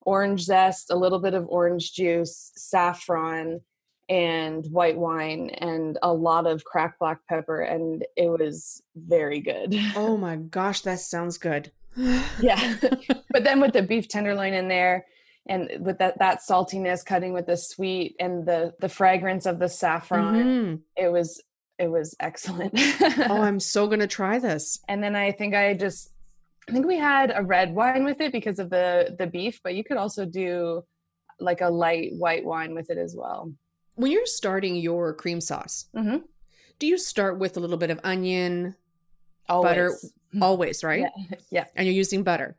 orange 0.05 0.41
zest, 0.41 0.89
a 0.91 0.95
little 0.95 1.19
bit 1.19 1.33
of 1.33 1.48
orange 1.50 1.93
juice, 1.93 2.51
saffron, 2.55 3.62
and 4.10 4.65
white 4.67 4.98
wine 4.98 5.50
and 5.60 5.98
a 6.03 6.12
lot 6.13 6.45
of 6.45 6.65
cracked 6.65 7.00
black 7.00 7.19
pepper 7.29 7.62
and 7.62 8.05
it 8.17 8.27
was 8.29 8.83
very 8.95 9.39
good. 9.39 9.74
Oh 9.95 10.17
my 10.17 10.36
gosh, 10.36 10.81
that 10.81 11.00
sounds 11.00 11.38
good. 11.38 11.72
yeah. 12.41 12.75
but 13.31 13.43
then 13.45 13.62
with 13.62 13.72
the 13.74 13.81
beef 13.81 14.07
tenderloin 14.10 14.53
in 14.53 14.67
there 14.67 15.05
and 15.48 15.69
with 15.79 16.00
that 16.00 16.19
that 16.19 16.39
saltiness 16.41 17.05
cutting 17.05 17.31
with 17.33 17.45
the 17.45 17.55
sweet 17.57 18.15
and 18.19 18.45
the 18.45 18.74
the 18.81 18.89
fragrance 18.89 19.45
of 19.45 19.60
the 19.60 19.69
saffron, 19.69 20.36
Mhm. 20.36 20.79
it 20.98 21.10
was 21.12 21.41
it 21.79 21.88
was 21.88 22.13
excellent. 22.19 22.74
Oh, 23.29 23.41
I'm 23.41 23.60
so 23.62 23.88
gonna 23.88 24.05
try 24.07 24.38
this. 24.39 24.79
and 24.89 25.01
then 25.01 25.15
I 25.15 25.31
think 25.31 25.55
I 25.55 25.74
just 25.75 26.12
I 26.67 26.72
think 26.72 26.86
we 26.86 26.98
had 26.98 27.32
a 27.36 27.43
red 27.43 27.74
wine 27.75 28.03
with 28.05 28.22
it 28.22 28.32
because 28.32 28.60
of 28.60 28.70
the 28.70 29.15
the 29.17 29.27
beef, 29.27 29.60
but 29.63 29.75
you 29.75 29.84
could 29.84 29.98
also 29.98 30.25
do 30.25 30.84
like 31.39 31.62
a 31.62 31.70
light 31.70 32.13
white 32.13 32.46
wine 32.46 32.74
with 32.74 32.89
it 32.89 32.98
as 32.98 33.15
well. 33.15 33.51
When 33.96 34.12
you're 34.12 34.25
starting 34.25 34.75
your 34.77 35.13
cream 35.13 35.41
sauce, 35.41 35.86
Mhm. 35.96 36.24
do 36.79 36.88
you 36.88 36.98
start 36.98 37.38
with 37.39 37.58
a 37.58 37.60
little 37.60 37.77
bit 37.77 37.89
of 37.91 38.00
onion, 38.03 38.75
Always. 39.50 39.70
butter, 39.70 39.91
always, 40.41 40.84
right? 40.84 41.01
Yeah. 41.17 41.38
yeah. 41.51 41.65
And 41.75 41.86
you're 41.86 41.96
using 41.96 42.24
butter. 42.24 42.55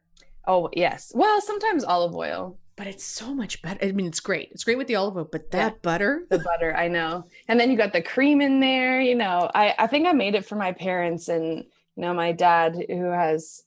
Oh 0.46 0.68
yes. 0.74 1.10
Well, 1.14 1.40
sometimes 1.40 1.84
olive 1.84 2.14
oil. 2.14 2.58
But 2.76 2.88
it's 2.88 3.04
so 3.04 3.32
much 3.32 3.62
better. 3.62 3.86
I 3.86 3.92
mean, 3.92 4.06
it's 4.06 4.18
great. 4.20 4.48
It's 4.50 4.64
great 4.64 4.76
with 4.76 4.88
the 4.88 4.96
olive 4.96 5.16
oil, 5.16 5.28
but 5.30 5.50
that 5.52 5.72
Yeah. 5.74 5.78
butter, 5.82 6.26
The 6.28 6.40
butter, 6.40 6.74
I 6.76 6.88
know. 6.88 7.24
And 7.48 7.58
then 7.58 7.70
you 7.70 7.76
got 7.76 7.92
the 7.92 8.02
cream 8.02 8.40
in 8.40 8.58
there, 8.60 9.00
you 9.00 9.14
know. 9.14 9.48
I, 9.54 9.74
I 9.78 9.86
think 9.86 10.06
I 10.08 10.12
made 10.12 10.34
it 10.34 10.44
for 10.44 10.56
my 10.56 10.72
parents 10.72 11.28
and 11.28 11.64
you 11.96 12.00
know, 12.02 12.12
my 12.12 12.32
dad 12.32 12.74
who 12.88 13.04
has 13.04 13.62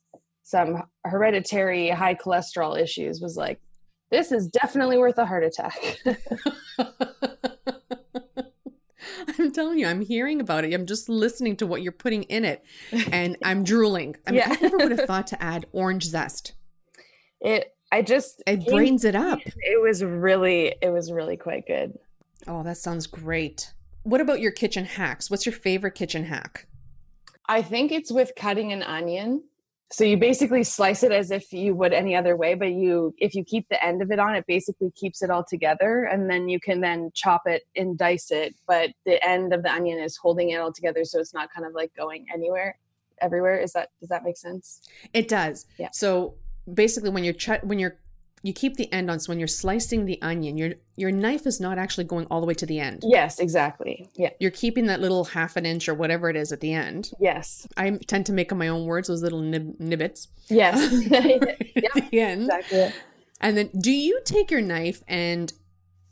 some 0.48 0.82
hereditary 1.04 1.90
high 1.90 2.14
cholesterol 2.14 2.80
issues 2.80 3.20
was 3.20 3.36
like, 3.36 3.60
This 4.10 4.32
is 4.32 4.48
definitely 4.48 4.96
worth 4.96 5.18
a 5.18 5.26
heart 5.26 5.44
attack. 5.44 5.78
I'm 9.38 9.52
telling 9.52 9.78
you, 9.78 9.86
I'm 9.86 10.00
hearing 10.00 10.40
about 10.40 10.64
it. 10.64 10.72
I'm 10.72 10.86
just 10.86 11.08
listening 11.10 11.56
to 11.56 11.66
what 11.66 11.82
you're 11.82 11.92
putting 11.92 12.22
in 12.24 12.46
it, 12.46 12.64
and 13.12 13.36
I'm 13.44 13.62
drooling. 13.62 14.16
I 14.26 14.30
mean, 14.30 14.40
Yeah. 14.40 14.56
I 14.58 14.60
never 14.62 14.78
would 14.78 14.90
have 14.92 15.00
thought 15.06 15.26
to 15.28 15.42
add 15.42 15.66
orange 15.72 16.04
zest. 16.04 16.54
It 17.42 17.74
I 17.92 18.00
just 18.00 18.42
It 18.46 18.66
brains 18.66 19.04
it 19.04 19.14
up. 19.14 19.40
It 19.44 19.82
was 19.82 20.02
really 20.02 20.74
it 20.80 20.88
was 20.90 21.12
really 21.12 21.36
quite 21.36 21.66
good. 21.66 21.92
Oh, 22.46 22.62
that 22.62 22.78
sounds 22.78 23.06
great. 23.06 23.74
What 24.02 24.22
about 24.22 24.40
your 24.40 24.52
kitchen 24.52 24.86
hacks? 24.86 25.30
What's 25.30 25.44
your 25.44 25.52
favorite 25.54 25.94
kitchen 25.94 26.24
hack? 26.24 26.66
I 27.46 27.60
think 27.60 27.92
it's 27.92 28.10
with 28.10 28.32
cutting 28.34 28.72
an 28.72 28.82
onion. 28.82 29.42
So 29.90 30.04
you 30.04 30.18
basically 30.18 30.64
slice 30.64 31.02
it 31.02 31.12
as 31.12 31.30
if 31.30 31.52
you 31.52 31.74
would 31.74 31.94
any 31.94 32.14
other 32.14 32.36
way, 32.36 32.54
but 32.54 32.72
you 32.72 33.14
if 33.18 33.34
you 33.34 33.42
keep 33.42 33.68
the 33.70 33.82
end 33.82 34.02
of 34.02 34.10
it 34.10 34.18
on, 34.18 34.34
it 34.34 34.44
basically 34.46 34.90
keeps 34.90 35.22
it 35.22 35.30
all 35.30 35.44
together 35.44 36.04
and 36.04 36.30
then 36.30 36.48
you 36.48 36.60
can 36.60 36.80
then 36.80 37.10
chop 37.14 37.42
it 37.46 37.62
and 37.74 37.96
dice 37.96 38.30
it, 38.30 38.54
but 38.66 38.90
the 39.06 39.24
end 39.26 39.54
of 39.54 39.62
the 39.62 39.72
onion 39.72 39.98
is 39.98 40.16
holding 40.16 40.50
it 40.50 40.56
all 40.56 40.72
together 40.72 41.04
so 41.04 41.18
it's 41.18 41.32
not 41.32 41.48
kind 41.54 41.66
of 41.66 41.72
like 41.74 41.90
going 41.96 42.26
anywhere 42.32 42.78
everywhere. 43.20 43.58
Is 43.60 43.72
that 43.72 43.90
does 44.00 44.08
that 44.08 44.24
make 44.24 44.36
sense? 44.36 44.82
It 45.12 45.28
does. 45.28 45.66
Yeah. 45.78 45.88
So 45.92 46.34
basically, 46.72 47.10
when 47.10 47.24
you're 47.24 47.34
ch- 47.34 47.62
when 47.62 47.78
you're 47.78 47.98
you 48.42 48.52
keep 48.52 48.76
the 48.76 48.92
end 48.92 49.10
on. 49.10 49.18
So 49.20 49.30
when 49.30 49.38
you're 49.38 49.48
slicing 49.48 50.04
the 50.04 50.20
onion, 50.22 50.56
your 50.56 50.74
your 50.96 51.10
knife 51.10 51.46
is 51.46 51.60
not 51.60 51.78
actually 51.78 52.04
going 52.04 52.26
all 52.30 52.40
the 52.40 52.46
way 52.46 52.54
to 52.54 52.66
the 52.66 52.78
end. 52.80 53.02
Yes, 53.06 53.38
exactly. 53.38 54.08
Yeah. 54.16 54.30
You're 54.40 54.50
keeping 54.50 54.86
that 54.86 55.00
little 55.00 55.24
half 55.24 55.56
an 55.56 55.66
inch 55.66 55.88
or 55.88 55.94
whatever 55.94 56.28
it 56.30 56.36
is 56.36 56.52
at 56.52 56.60
the 56.60 56.72
end. 56.72 57.10
Yes. 57.20 57.66
I 57.76 57.98
tend 58.06 58.26
to 58.26 58.32
make 58.32 58.50
up 58.52 58.58
my 58.58 58.68
own 58.68 58.86
words, 58.86 59.08
those 59.08 59.22
little 59.22 59.40
nib- 59.40 59.78
nibbits 59.78 60.28
Yes. 60.48 60.78
at 61.12 62.10
the 62.10 62.20
end. 62.20 62.42
exactly. 62.42 62.92
And 63.40 63.56
then, 63.56 63.70
do 63.80 63.92
you 63.92 64.20
take 64.24 64.50
your 64.50 64.60
knife 64.60 65.02
and 65.06 65.52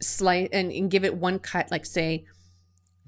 slice 0.01 0.49
and, 0.53 0.71
and 0.71 0.91
give 0.91 1.05
it 1.05 1.17
one 1.17 1.39
cut, 1.39 1.71
like 1.71 1.85
say, 1.87 2.25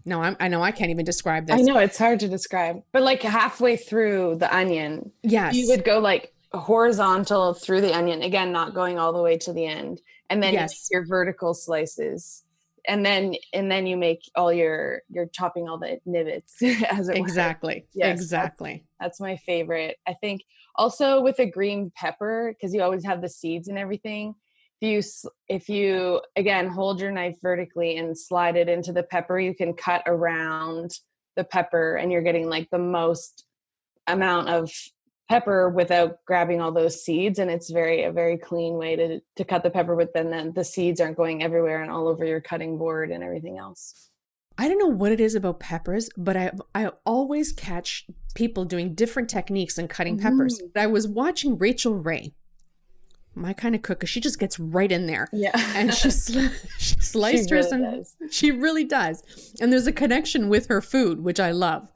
no, 0.04 0.22
I'm, 0.22 0.36
I 0.40 0.48
know 0.48 0.62
I 0.62 0.70
can't 0.72 0.90
even 0.90 1.04
describe 1.04 1.46
this. 1.46 1.56
I 1.58 1.62
know 1.62 1.76
it's 1.78 1.98
hard 1.98 2.20
to 2.20 2.28
describe. 2.28 2.82
But 2.92 3.02
like 3.02 3.22
halfway 3.22 3.76
through 3.76 4.36
the 4.36 4.54
onion, 4.54 5.12
Yes. 5.22 5.54
you 5.54 5.68
would 5.68 5.84
go 5.84 5.98
like 5.98 6.32
horizontal 6.52 7.52
through 7.54 7.80
the 7.80 7.94
onion 7.94 8.22
again 8.22 8.52
not 8.52 8.74
going 8.74 8.98
all 8.98 9.12
the 9.12 9.22
way 9.22 9.36
to 9.36 9.52
the 9.52 9.66
end 9.66 10.00
and 10.30 10.42
then 10.42 10.54
Yes. 10.54 10.70
make 10.90 10.96
your 10.96 11.06
vertical 11.06 11.52
slices 11.52 12.44
and 12.86 13.04
then 13.04 13.34
and 13.52 13.70
then 13.70 13.86
you 13.86 13.96
make 13.96 14.22
all 14.34 14.52
your 14.52 15.02
you're 15.10 15.26
chopping 15.26 15.68
all 15.68 15.78
the 15.78 15.98
nibbits 16.06 16.62
as 16.90 17.08
exactly. 17.10 17.86
Yes, 17.94 18.18
exactly. 18.18 18.86
that's 18.98 19.20
my 19.20 19.36
favorite 19.36 19.98
i 20.06 20.14
think 20.14 20.42
also 20.76 21.20
with 21.20 21.38
a 21.38 21.46
green 21.46 21.92
pepper 21.94 22.54
because 22.54 22.72
you 22.72 22.80
always 22.82 23.04
have 23.04 23.20
the 23.20 23.28
seeds 23.28 23.68
and 23.68 23.76
everything 23.76 24.34
if 24.80 24.88
you 24.88 25.30
if 25.48 25.68
you 25.68 26.22
again 26.36 26.68
hold 26.68 27.00
your 27.00 27.10
knife 27.10 27.36
vertically 27.42 27.98
and 27.98 28.16
slide 28.16 28.56
it 28.56 28.68
into 28.68 28.92
the 28.92 29.02
pepper 29.02 29.38
you 29.38 29.54
can 29.54 29.74
cut 29.74 30.02
around 30.06 30.92
the 31.36 31.44
pepper 31.44 31.96
and 31.96 32.10
you're 32.10 32.22
getting 32.22 32.48
like 32.48 32.68
the 32.70 32.78
most 32.78 33.44
amount 34.06 34.48
of 34.48 34.72
pepper 35.28 35.68
without 35.68 36.24
grabbing 36.24 36.60
all 36.60 36.72
those 36.72 37.02
seeds 37.02 37.38
and 37.38 37.50
it's 37.50 37.70
very 37.70 38.04
a 38.04 38.12
very 38.12 38.36
clean 38.38 38.74
way 38.74 38.96
to 38.96 39.20
to 39.36 39.44
cut 39.44 39.62
the 39.62 39.70
pepper 39.70 39.94
but 39.96 40.12
then 40.14 40.30
the, 40.30 40.52
the 40.54 40.64
seeds 40.64 41.00
aren't 41.00 41.16
going 41.16 41.42
everywhere 41.42 41.82
and 41.82 41.90
all 41.90 42.08
over 42.08 42.24
your 42.24 42.40
cutting 42.40 42.78
board 42.78 43.10
and 43.10 43.22
everything 43.22 43.58
else 43.58 44.10
I 44.60 44.66
don't 44.66 44.78
know 44.78 44.88
what 44.88 45.12
it 45.12 45.20
is 45.20 45.36
about 45.36 45.60
peppers, 45.60 46.10
but 46.16 46.36
I 46.36 46.50
I 46.74 46.90
always 47.06 47.52
catch 47.52 48.06
people 48.34 48.64
doing 48.64 48.92
different 48.96 49.28
techniques 49.30 49.78
in 49.78 49.86
cutting 49.86 50.18
peppers. 50.18 50.60
Mm. 50.60 50.80
I 50.82 50.88
was 50.88 51.06
watching 51.06 51.56
Rachael 51.56 51.94
Ray, 51.94 52.34
my 53.36 53.52
kind 53.52 53.76
of 53.76 53.82
cook, 53.82 54.00
'cause 54.00 54.08
she 54.08 54.20
just 54.20 54.40
gets 54.40 54.58
right 54.58 54.90
in 54.90 55.06
there. 55.06 55.28
yeah 55.32 55.52
And 55.76 55.94
she, 55.94 56.08
sli- 56.08 56.50
she 56.78 56.94
sliced 57.00 57.50
hers 57.50 57.70
really 57.70 57.84
and 57.86 57.96
does. 57.98 58.16
she 58.34 58.50
really 58.50 58.82
does. 58.82 59.22
And 59.60 59.70
there's 59.72 59.86
a 59.86 59.92
connection 59.92 60.48
with 60.48 60.66
her 60.66 60.80
food, 60.80 61.22
which 61.22 61.38
I 61.38 61.52
love. 61.52 61.92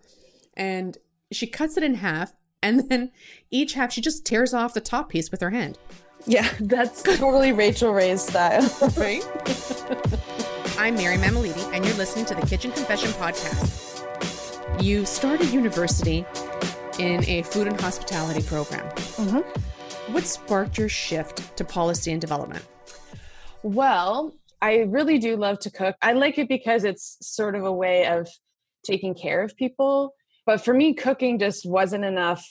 And 0.57 0.97
she 1.33 1.49
cuts 1.49 1.77
it 1.77 1.83
in 1.83 1.95
half, 1.95 2.33
and 2.62 2.88
then 2.88 3.11
each 3.50 3.75
half 3.75 3.92
she 3.92 4.00
just 4.00 4.25
tears 4.25 4.54
off 4.54 4.75
the 4.75 4.81
top 4.81 5.09
piece 5.09 5.31
with 5.31 5.40
her 5.40 5.50
hand. 5.50 5.78
yeah 6.26 6.49
that's 6.61 7.02
totally 7.02 7.52
rachael 7.52 7.92
ray's 7.92 8.23
style 8.23 8.62
Right? 8.97 9.23
I'm 10.78 10.95
Mary 10.97 11.16
Mamaliti, 11.16 11.62
and 11.75 11.85
you're 11.85 11.95
listening 11.97 12.25
to 12.26 12.35
the 12.35 12.47
Kitchen 12.47 12.73
Confession 12.73 13.11
Podcast. 13.11 14.83
You 14.83 15.04
started 15.04 15.50
university 15.50 16.25
in 16.99 17.25
a 17.28 17.42
food 17.42 17.66
and 17.69 17.81
hospitality 17.81 18.42
program. 18.42 18.88
Mhm. 19.16 19.45
What 20.12 20.25
sparked 20.25 20.78
your 20.78 20.88
shift 20.88 21.57
to 21.57 21.64
policy 21.64 22.11
and 22.11 22.21
development? 22.21 22.64
Well, 23.62 24.35
I 24.61 24.78
really 24.78 25.19
do 25.19 25.37
love 25.37 25.59
to 25.61 25.71
cook. 25.71 25.95
I 26.02 26.12
like 26.12 26.38
it 26.38 26.49
because 26.49 26.85
it's 26.85 27.16
sort 27.21 27.54
of 27.54 27.64
a 27.64 27.73
way 27.73 28.07
of 28.07 28.28
taking 28.85 29.14
care 29.14 29.42
of 29.42 29.54
people. 29.57 30.14
But 30.47 30.65
for 30.65 30.75
me, 30.75 30.95
cooking 30.95 31.39
just 31.39 31.67
wasn't 31.67 32.05
enough 32.05 32.47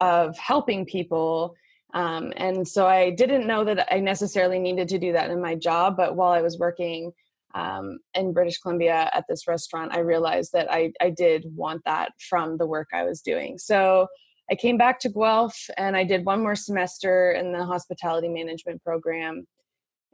of 0.00 0.36
helping 0.38 0.84
people. 0.84 1.54
Um, 1.94 2.32
and 2.36 2.66
so 2.66 2.86
I 2.86 3.10
didn't 3.10 3.46
know 3.46 3.64
that 3.64 3.92
I 3.92 4.00
necessarily 4.00 4.58
needed 4.58 4.88
to 4.88 4.98
do 4.98 5.12
that 5.12 5.30
in 5.30 5.40
my 5.40 5.54
job. 5.54 5.96
But 5.96 6.16
while 6.16 6.32
I 6.32 6.42
was 6.42 6.58
working 6.58 7.12
um, 7.54 7.98
in 8.14 8.32
British 8.32 8.58
Columbia 8.58 9.10
at 9.14 9.24
this 9.28 9.48
restaurant, 9.48 9.94
I 9.94 10.00
realized 10.00 10.52
that 10.52 10.70
I, 10.70 10.92
I 11.00 11.10
did 11.10 11.46
want 11.54 11.82
that 11.84 12.12
from 12.28 12.58
the 12.58 12.66
work 12.66 12.88
I 12.92 13.04
was 13.04 13.22
doing. 13.22 13.58
So 13.58 14.08
I 14.50 14.54
came 14.54 14.76
back 14.76 15.00
to 15.00 15.08
Guelph 15.08 15.70
and 15.76 15.96
I 15.96 16.04
did 16.04 16.24
one 16.24 16.40
more 16.40 16.54
semester 16.54 17.32
in 17.32 17.52
the 17.52 17.64
hospitality 17.64 18.28
management 18.28 18.82
program 18.82 19.46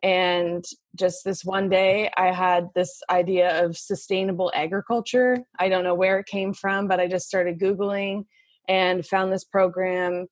and 0.03 0.65
just 0.97 1.25
this 1.25 1.45
one 1.45 1.69
day 1.69 2.11
i 2.17 2.33
had 2.33 2.69
this 2.75 3.01
idea 3.11 3.65
of 3.65 3.77
sustainable 3.77 4.51
agriculture. 4.55 5.39
I 5.59 5.69
don't 5.69 5.85
know 5.85 5.95
where 5.95 6.19
it 6.19 6.27
came 6.27 6.53
from 6.53 6.89
but 6.89 7.01
i 7.01 7.07
just 7.07 7.27
started 7.29 7.59
googling 7.61 8.25
and 8.69 9.07
found 9.07 9.33
this 9.33 9.45
program 9.45 10.27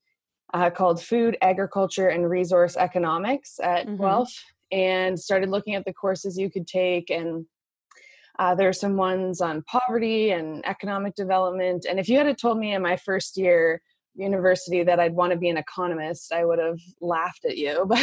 uh, 0.52 0.70
called 0.70 1.02
food 1.02 1.36
agriculture 1.42 2.08
and 2.08 2.28
resource 2.28 2.76
economics 2.76 3.58
at 3.62 3.86
Mhm. 3.86 3.98
guelph 3.98 4.44
and 4.72 5.18
started 5.18 5.48
looking 5.48 5.74
at 5.74 5.84
the 5.84 5.92
courses 5.92 6.38
you 6.38 6.50
could 6.50 6.66
take. 6.66 7.10
And 7.10 7.46
uh, 8.38 8.54
there 8.54 8.68
are 8.68 8.72
some 8.72 8.96
ones 8.96 9.40
on 9.40 9.62
poverty 9.62 10.30
and 10.30 10.64
economic 10.66 11.14
development. 11.14 11.84
And 11.88 11.98
if 11.98 12.08
you 12.08 12.18
had 12.18 12.38
told 12.38 12.58
me 12.58 12.72
in 12.72 12.82
my 12.82 12.96
first 12.96 13.36
year 13.36 13.82
university 14.14 14.82
that 14.82 14.98
i'd 15.00 15.14
want 15.14 15.32
to 15.32 15.38
be 15.38 15.48
an 15.48 15.56
economist 15.56 16.32
i 16.32 16.44
would 16.44 16.58
have 16.58 16.78
laughed 17.00 17.44
at 17.44 17.56
you 17.56 17.84
but 17.88 17.98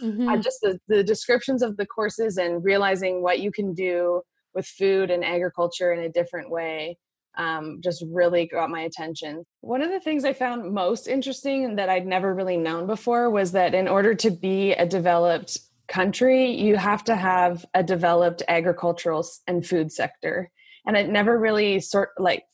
Mm-hmm. 0.00 0.28
uh, 0.28 0.36
just 0.36 0.60
the, 0.62 0.78
the 0.86 1.02
descriptions 1.02 1.60
of 1.60 1.76
the 1.76 1.84
courses 1.84 2.36
and 2.36 2.62
realizing 2.62 3.20
what 3.20 3.40
you 3.40 3.50
can 3.50 3.74
do 3.74 4.22
with 4.54 4.64
food 4.64 5.10
and 5.10 5.24
agriculture 5.24 5.92
in 5.92 5.98
a 6.04 6.08
different 6.08 6.50
way 6.50 6.96
um, 7.36 7.80
just 7.82 8.04
really 8.08 8.46
got 8.46 8.70
my 8.70 8.82
attention. 8.82 9.44
One 9.60 9.82
of 9.82 9.90
the 9.90 9.98
things 9.98 10.24
I 10.24 10.32
found 10.34 10.72
most 10.72 11.08
interesting 11.08 11.64
and 11.64 11.78
that 11.80 11.88
I'd 11.88 12.06
never 12.06 12.32
really 12.32 12.56
known 12.56 12.86
before 12.86 13.28
was 13.30 13.50
that 13.52 13.74
in 13.74 13.88
order 13.88 14.14
to 14.14 14.30
be 14.30 14.72
a 14.72 14.86
developed 14.86 15.58
country, 15.88 16.50
you 16.52 16.76
have 16.76 17.02
to 17.04 17.16
have 17.16 17.64
a 17.74 17.82
developed 17.82 18.42
agricultural 18.46 19.26
and 19.48 19.66
food 19.66 19.90
sector. 19.90 20.50
And 20.86 20.96
I 20.96 21.02
never 21.02 21.38
really 21.38 21.80
sort 21.80 22.10
like 22.18 22.44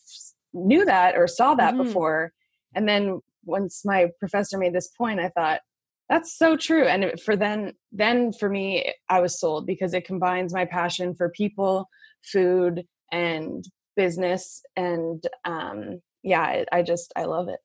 knew 0.55 0.85
that 0.87 1.17
or 1.17 1.27
saw 1.27 1.55
that 1.57 1.75
Mhm. 1.75 1.85
before. 1.85 2.33
And 2.75 2.89
then 2.89 3.21
once 3.45 3.83
my 3.85 4.09
professor 4.19 4.59
made 4.59 4.75
this 4.75 4.89
point, 4.89 5.21
I 5.21 5.29
thought, 5.31 5.61
that's 6.09 6.37
so 6.37 6.57
true. 6.57 6.85
And 6.87 7.19
for 7.21 7.35
then, 7.37 7.73
then 7.91 8.33
for 8.33 8.49
me, 8.49 8.93
I 9.09 9.21
was 9.21 9.41
sold 9.41 9.67
because 9.67 9.95
it 9.95 10.05
combines 10.07 10.53
my 10.53 10.67
passion 10.67 11.15
for 11.15 11.31
people, 11.31 11.89
food, 12.23 12.83
and 13.11 13.65
business. 13.97 14.61
And 14.77 15.23
um, 15.45 16.01
yeah, 16.23 16.43
I, 16.43 16.65
I 16.73 16.83
just 16.83 17.13
I 17.17 17.25
love 17.25 17.49
it. 17.49 17.61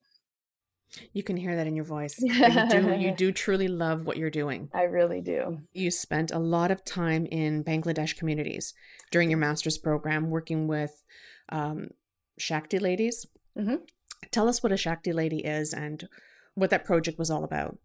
You 1.13 1.22
can 1.22 1.38
hear 1.38 1.56
that 1.56 1.68
in 1.68 1.75
your 1.75 1.86
voice. 1.86 2.16
you 2.20 2.68
do 2.70 2.96
you 2.98 3.12
do 3.16 3.32
truly 3.32 3.68
love 3.68 4.06
what 4.06 4.18
you're 4.18 4.32
doing. 4.32 4.70
I 4.74 4.84
really 4.84 5.22
do. 5.22 5.60
You 5.72 5.92
spent 5.92 6.32
a 6.32 6.39
lot 6.39 6.72
of 6.72 6.84
time 6.84 7.25
in 7.28 7.63
Bangladesh 7.63 8.18
communities 8.18 8.74
during 9.12 9.30
your 9.30 9.38
master's 9.39 9.78
program 9.78 10.30
working 10.30 10.68
with 10.68 11.04
um, 11.50 11.89
Shakti 12.39 12.80
ladies. 12.80 13.25
Mhm. 13.58 13.80
Tell 14.31 14.48
us 14.48 14.62
what 14.62 14.71
a 14.71 14.77
Shakti 14.77 15.13
lady 15.13 15.39
is 15.39 15.74
and 15.74 16.07
what 16.55 16.69
that 16.69 16.86
project 16.86 17.17
was 17.17 17.31
all 17.31 17.43
about. 17.43 17.77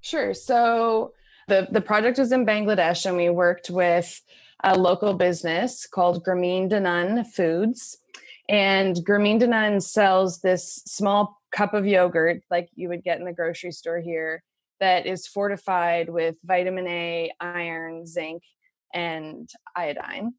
Sure. 0.00 0.34
So 0.34 1.12
the 1.48 1.68
the 1.70 1.80
project 1.80 2.18
was 2.18 2.32
in 2.32 2.46
Bangladesh, 2.46 3.06
and 3.06 3.16
we 3.16 3.30
worked 3.30 3.70
with 3.70 4.20
a 4.64 4.78
local 4.78 5.14
business 5.14 5.86
called 5.86 6.24
Grameen 6.24 6.70
Danone 6.70 7.26
Foods. 7.26 7.98
And 8.48 8.96
Grameen 8.96 9.40
Danone 9.40 9.82
sells 9.82 10.40
this 10.40 10.82
small 10.86 11.40
cup 11.52 11.74
of 11.74 11.86
yogurt, 11.86 12.42
like 12.50 12.68
you 12.74 12.88
would 12.88 13.04
get 13.04 13.18
in 13.18 13.24
the 13.24 13.32
grocery 13.32 13.72
store 13.72 14.00
here, 14.00 14.42
that 14.80 15.06
is 15.06 15.26
fortified 15.26 16.08
with 16.08 16.36
vitamin 16.44 16.86
A, 16.86 17.32
iron, 17.40 18.06
zinc, 18.06 18.42
and 18.92 19.48
iodine. 19.76 20.34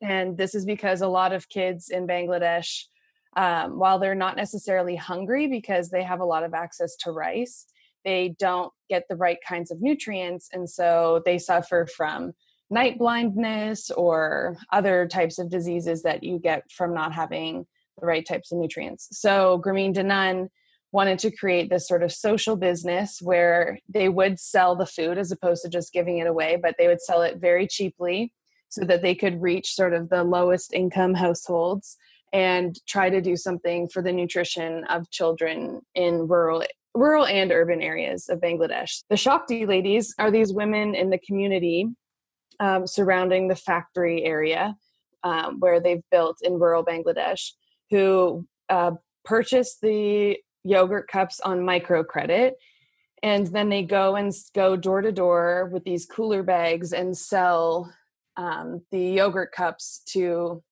And 0.00 0.36
this 0.36 0.54
is 0.54 0.64
because 0.64 1.02
a 1.02 1.08
lot 1.08 1.32
of 1.32 1.48
kids 1.48 1.90
in 1.90 2.06
Bangladesh, 2.06 2.84
um, 3.36 3.78
while 3.78 3.98
they're 3.98 4.14
not 4.14 4.36
necessarily 4.36 4.96
hungry 4.96 5.46
because 5.46 5.90
they 5.90 6.02
have 6.02 6.20
a 6.20 6.24
lot 6.24 6.42
of 6.42 6.54
access 6.54 6.96
to 6.96 7.12
rice, 7.12 7.66
they 8.04 8.34
don't 8.38 8.72
get 8.88 9.04
the 9.08 9.16
right 9.16 9.38
kinds 9.46 9.70
of 9.70 9.80
nutrients 9.80 10.48
and 10.52 10.68
so 10.68 11.22
they 11.24 11.38
suffer 11.38 11.86
from 11.86 12.32
night 12.70 12.98
blindness 12.98 13.90
or 13.90 14.56
other 14.72 15.06
types 15.06 15.38
of 15.38 15.50
diseases 15.50 16.02
that 16.02 16.22
you 16.22 16.38
get 16.38 16.70
from 16.70 16.94
not 16.94 17.12
having 17.12 17.66
the 18.00 18.06
right 18.06 18.26
types 18.26 18.50
of 18.50 18.58
nutrients. 18.58 19.08
So 19.12 19.60
Grameen 19.64 19.94
Danone 19.94 20.48
wanted 20.92 21.18
to 21.20 21.30
create 21.30 21.68
this 21.68 21.86
sort 21.86 22.02
of 22.02 22.12
social 22.12 22.56
business 22.56 23.20
where 23.20 23.78
they 23.88 24.08
would 24.08 24.40
sell 24.40 24.74
the 24.74 24.86
food 24.86 25.18
as 25.18 25.30
opposed 25.30 25.62
to 25.62 25.68
just 25.68 25.92
giving 25.92 26.18
it 26.18 26.26
away, 26.26 26.56
but 26.60 26.76
they 26.78 26.86
would 26.86 27.02
sell 27.02 27.22
it 27.22 27.38
very 27.38 27.66
cheaply 27.66 28.32
so 28.68 28.84
that 28.84 29.02
they 29.02 29.14
could 29.14 29.42
reach 29.42 29.74
sort 29.74 29.94
of 29.94 30.08
the 30.08 30.24
lowest 30.24 30.72
income 30.72 31.14
households 31.14 31.96
and 32.32 32.78
try 32.86 33.10
to 33.10 33.20
do 33.20 33.36
something 33.36 33.88
for 33.88 34.02
the 34.02 34.12
nutrition 34.12 34.84
of 34.84 35.10
children 35.10 35.80
in 35.94 36.26
rural 36.26 36.64
rural 36.94 37.26
and 37.26 37.52
urban 37.52 37.82
areas 37.82 38.28
of 38.30 38.40
Bangladesh. 38.40 39.02
The 39.10 39.18
Shakti 39.18 39.66
ladies 39.66 40.14
are 40.18 40.30
these 40.30 40.52
women 40.52 40.94
in 40.94 41.10
the 41.10 41.18
community 41.18 41.88
um, 42.58 42.86
surrounding 42.86 43.48
the 43.48 43.54
factory 43.54 44.24
area 44.24 44.74
um, 45.22 45.60
where 45.60 45.78
they've 45.78 46.02
built 46.10 46.38
in 46.42 46.54
rural 46.54 46.84
Bangladesh 46.84 47.50
who 47.90 48.46
uh, 48.70 48.92
purchase 49.24 49.76
the 49.80 50.38
yogurt 50.64 51.06
cups 51.08 51.38
on 51.40 51.60
microcredit 51.60 52.52
and 53.22 53.46
then 53.48 53.68
they 53.68 53.82
go 53.82 54.16
and 54.16 54.32
go 54.54 54.76
door 54.76 55.00
to 55.00 55.12
door 55.12 55.68
with 55.72 55.84
these 55.84 56.06
cooler 56.06 56.42
bags 56.42 56.92
and 56.92 57.16
sell 57.16 57.92
um, 58.36 58.82
the 58.90 59.00
yogurt 59.00 59.52
cups 59.52 60.02
to 60.06 60.62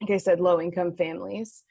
like 0.00 0.10
i 0.10 0.16
said 0.16 0.40
low 0.40 0.60
income 0.60 0.94
families. 0.94 1.64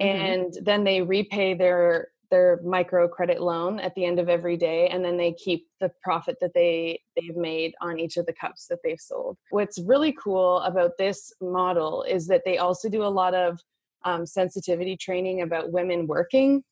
Mm-hmm. 0.00 0.24
and 0.24 0.58
then 0.62 0.84
they 0.84 1.00
repay 1.00 1.54
their 1.54 2.08
their 2.30 2.58
microcredit 2.58 3.38
loan 3.40 3.78
at 3.80 3.94
the 3.94 4.04
end 4.04 4.18
of 4.18 4.28
every 4.28 4.56
day 4.56 4.88
and 4.88 5.04
then 5.04 5.16
they 5.16 5.32
keep 5.32 5.66
the 5.80 5.90
profit 6.02 6.36
that 6.40 6.52
they 6.54 7.00
they've 7.16 7.36
made 7.36 7.74
on 7.80 7.98
each 7.98 8.16
of 8.16 8.26
the 8.26 8.32
cups 8.32 8.66
that 8.68 8.78
they've 8.82 9.00
sold. 9.00 9.36
What's 9.50 9.78
really 9.78 10.12
cool 10.12 10.60
about 10.60 10.98
this 10.98 11.32
model 11.40 12.02
is 12.02 12.26
that 12.26 12.42
they 12.44 12.58
also 12.58 12.88
do 12.88 13.04
a 13.04 13.08
lot 13.08 13.34
of 13.34 13.60
um, 14.04 14.26
sensitivity 14.26 14.96
training 14.96 15.42
about 15.42 15.72
women 15.72 16.06
working 16.06 16.62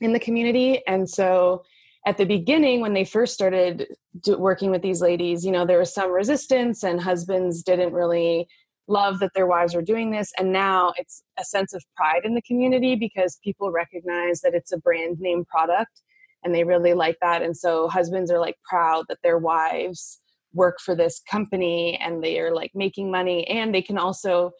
in 0.00 0.12
the 0.12 0.20
community. 0.20 0.82
And 0.86 1.08
so 1.08 1.62
at 2.06 2.16
the 2.16 2.24
beginning 2.24 2.80
when 2.80 2.94
they 2.94 3.04
first 3.04 3.34
started 3.34 3.86
do, 4.20 4.38
working 4.38 4.70
with 4.70 4.80
these 4.80 5.02
ladies 5.02 5.44
you 5.44 5.50
know 5.50 5.66
there 5.66 5.78
was 5.78 5.92
some 5.92 6.10
resistance 6.10 6.84
and 6.84 7.00
husbands 7.00 7.62
didn't 7.62 7.92
really 7.92 8.46
love 8.88 9.18
that 9.18 9.32
their 9.34 9.46
wives 9.46 9.74
were 9.74 9.82
doing 9.82 10.10
this 10.10 10.32
and 10.38 10.52
now 10.52 10.92
it's 10.96 11.22
a 11.38 11.44
sense 11.44 11.74
of 11.74 11.84
pride 11.96 12.22
in 12.24 12.34
the 12.34 12.42
community 12.42 12.94
because 12.94 13.38
people 13.42 13.70
recognize 13.70 14.40
that 14.40 14.54
it's 14.54 14.72
a 14.72 14.78
brand 14.78 15.18
name 15.18 15.44
product 15.44 16.02
and 16.44 16.54
they 16.54 16.64
really 16.64 16.94
like 16.94 17.16
that 17.20 17.42
and 17.42 17.56
so 17.56 17.88
husbands 17.88 18.30
are 18.30 18.38
like 18.38 18.56
proud 18.68 19.04
that 19.08 19.18
their 19.22 19.38
wives 19.38 20.20
work 20.52 20.78
for 20.80 20.94
this 20.94 21.20
company 21.30 21.98
and 22.02 22.22
they 22.22 22.38
are 22.38 22.54
like 22.54 22.70
making 22.74 23.10
money 23.10 23.46
and 23.48 23.74
they 23.74 23.82
can 23.82 23.98
also 23.98 24.52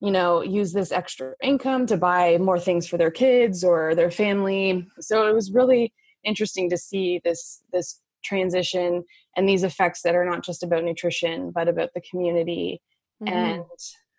you 0.00 0.10
know 0.10 0.42
use 0.42 0.72
this 0.72 0.92
extra 0.92 1.34
income 1.42 1.86
to 1.86 1.96
buy 1.96 2.36
more 2.38 2.60
things 2.60 2.86
for 2.86 2.98
their 2.98 3.10
kids 3.10 3.64
or 3.64 3.94
their 3.94 4.10
family. 4.10 4.86
So 5.00 5.26
it 5.26 5.34
was 5.34 5.52
really 5.52 5.92
interesting 6.24 6.68
to 6.70 6.76
see 6.76 7.20
this 7.24 7.62
this 7.72 8.00
transition 8.24 9.04
and 9.36 9.48
these 9.48 9.62
effects 9.62 10.02
that 10.02 10.14
are 10.14 10.24
not 10.24 10.42
just 10.42 10.62
about 10.62 10.82
nutrition 10.82 11.52
but 11.54 11.68
about 11.68 11.90
the 11.94 12.00
community 12.00 12.80
mm-hmm. 13.22 13.28
and 13.28 13.64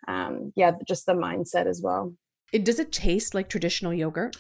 um, 0.07 0.53
yeah 0.55 0.71
just 0.87 1.05
the 1.05 1.13
mindset 1.13 1.65
as 1.65 1.81
well 1.81 2.13
it 2.53 2.63
does 2.63 2.79
it 2.79 2.91
taste 2.91 3.33
like 3.33 3.49
traditional 3.49 3.93
yogurt 3.93 4.37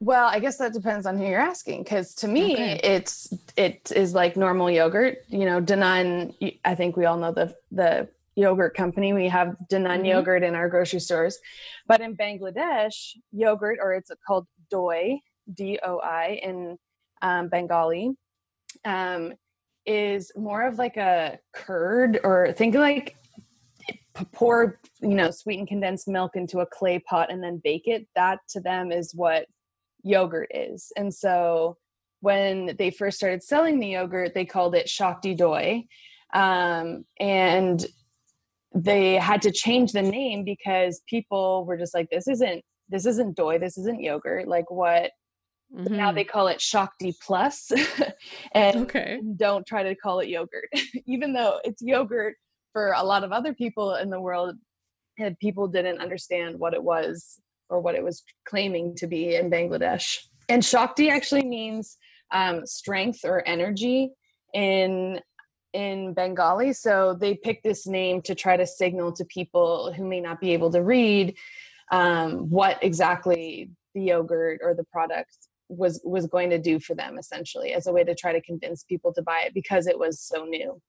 well 0.00 0.26
i 0.26 0.38
guess 0.38 0.58
that 0.58 0.72
depends 0.72 1.06
on 1.06 1.16
who 1.18 1.26
you're 1.26 1.40
asking 1.40 1.82
because 1.82 2.14
to 2.14 2.28
me 2.28 2.54
okay. 2.54 2.80
it's 2.82 3.32
it 3.56 3.92
is 3.94 4.14
like 4.14 4.36
normal 4.36 4.70
yogurt 4.70 5.18
you 5.28 5.44
know 5.44 5.60
danone 5.60 6.34
i 6.64 6.74
think 6.74 6.96
we 6.96 7.04
all 7.04 7.16
know 7.16 7.32
the 7.32 7.54
the 7.70 8.08
yogurt 8.36 8.74
company. 8.74 9.12
We 9.12 9.28
have 9.28 9.56
Danone 9.70 9.98
mm-hmm. 9.98 10.04
yogurt 10.06 10.42
in 10.42 10.54
our 10.54 10.68
grocery 10.68 11.00
stores. 11.00 11.38
But 11.86 12.00
in 12.00 12.16
Bangladesh, 12.16 13.16
yogurt, 13.32 13.78
or 13.80 13.94
it's 13.94 14.10
called 14.26 14.46
doi, 14.70 15.20
D 15.52 15.78
O 15.82 15.98
I, 15.98 16.40
in 16.42 16.78
um, 17.22 17.48
Bengali, 17.48 18.12
um, 18.84 19.34
is 19.86 20.32
more 20.36 20.66
of 20.66 20.78
like 20.78 20.96
a 20.96 21.38
curd, 21.52 22.20
or 22.24 22.52
think 22.52 22.74
like 22.74 23.16
pour, 24.32 24.80
you 25.00 25.14
know, 25.14 25.30
sweetened 25.30 25.68
condensed 25.68 26.08
milk 26.08 26.32
into 26.34 26.60
a 26.60 26.66
clay 26.66 26.98
pot 26.98 27.32
and 27.32 27.42
then 27.42 27.60
bake 27.62 27.86
it. 27.86 28.06
That 28.14 28.38
to 28.50 28.60
them 28.60 28.92
is 28.92 29.14
what 29.14 29.46
yogurt 30.02 30.50
is. 30.54 30.92
And 30.96 31.12
so 31.12 31.76
when 32.20 32.74
they 32.78 32.90
first 32.90 33.16
started 33.16 33.42
selling 33.42 33.80
the 33.80 33.88
yogurt, 33.88 34.34
they 34.34 34.44
called 34.44 34.74
it 34.74 34.88
Shakti 34.88 35.34
Doi. 35.34 35.84
Um, 36.32 37.04
and 37.20 37.84
they 38.74 39.14
had 39.14 39.40
to 39.42 39.52
change 39.52 39.92
the 39.92 40.02
name 40.02 40.44
because 40.44 41.00
people 41.08 41.64
were 41.64 41.76
just 41.76 41.94
like 41.94 42.10
this 42.10 42.26
isn't 42.26 42.62
this 42.88 43.06
isn't 43.06 43.36
doi 43.36 43.56
this 43.56 43.78
isn't 43.78 44.02
yogurt 44.02 44.48
like 44.48 44.68
what 44.68 45.12
mm-hmm. 45.72 45.96
now 45.96 46.10
they 46.10 46.24
call 46.24 46.48
it 46.48 46.60
shakti 46.60 47.14
plus 47.22 47.70
and 48.52 48.76
okay. 48.76 49.20
don't 49.36 49.64
try 49.64 49.84
to 49.84 49.94
call 49.94 50.18
it 50.18 50.28
yogurt 50.28 50.68
even 51.06 51.32
though 51.32 51.60
it's 51.62 51.80
yogurt 51.82 52.34
for 52.74 52.92
a 52.92 53.02
lot 53.02 53.24
of 53.24 53.32
other 53.32 53.54
people 53.54 53.94
in 53.94 54.10
the 54.10 54.20
world 54.20 54.56
and 55.18 55.38
people 55.38 55.66
didn't 55.68 56.02
understand 56.02 56.58
what 56.58 56.74
it 56.74 56.82
was 56.82 57.40
or 57.70 57.80
what 57.80 57.94
it 57.94 58.04
was 58.04 58.22
claiming 58.46 58.94
to 58.96 59.06
be 59.06 59.36
in 59.36 59.50
bangladesh 59.50 60.18
and 60.48 60.62
shakti 60.62 61.08
actually 61.08 61.44
means 61.44 61.96
um, 62.30 62.66
strength 62.66 63.20
or 63.24 63.46
energy 63.46 64.10
in 64.52 65.20
in 65.72 66.14
Bengali. 66.14 66.72
So 66.72 67.16
they 67.18 67.34
picked 67.34 67.64
this 67.64 67.84
name 67.86 68.22
to 68.22 68.34
try 68.34 68.56
to 68.56 68.66
signal 68.66 69.12
to 69.14 69.24
people 69.24 69.92
who 69.92 70.06
may 70.06 70.20
not 70.20 70.40
be 70.40 70.52
able 70.52 70.70
to 70.70 70.82
read 70.82 71.36
um, 71.90 72.48
what 72.48 72.78
exactly 72.82 73.70
the 73.94 74.02
yogurt 74.02 74.60
or 74.62 74.74
the 74.74 74.84
product 74.84 75.36
was 75.68 76.00
was 76.04 76.26
going 76.26 76.50
to 76.50 76.58
do 76.58 76.78
for 76.78 76.94
them 76.94 77.18
essentially 77.18 77.72
as 77.72 77.86
a 77.86 77.92
way 77.92 78.04
to 78.04 78.14
try 78.14 78.32
to 78.32 78.40
convince 78.42 78.84
people 78.84 79.12
to 79.14 79.22
buy 79.22 79.42
it 79.46 79.54
because 79.54 79.86
it 79.86 79.98
was 79.98 80.20
so 80.20 80.44
new 80.44 80.80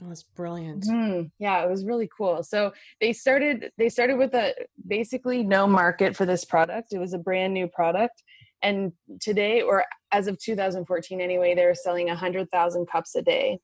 it 0.00 0.06
was 0.06 0.22
brilliant 0.22 0.84
mm, 0.84 1.30
yeah 1.38 1.64
it 1.64 1.70
was 1.70 1.84
really 1.84 2.08
cool 2.16 2.42
so 2.42 2.72
they 3.00 3.12
started 3.12 3.70
they 3.78 3.88
started 3.88 4.16
with 4.16 4.34
a 4.34 4.54
basically 4.86 5.42
no 5.42 5.66
market 5.66 6.14
for 6.14 6.24
this 6.24 6.44
product 6.44 6.92
it 6.92 6.98
was 6.98 7.14
a 7.14 7.18
brand 7.18 7.52
new 7.52 7.66
product 7.66 8.22
and 8.62 8.92
today 9.20 9.62
or 9.62 9.84
as 10.12 10.26
of 10.26 10.38
2014 10.38 11.20
anyway 11.20 11.54
they're 11.54 11.74
selling 11.74 12.06
100000 12.06 12.86
cups 12.86 13.14
a 13.14 13.22
day 13.22 13.58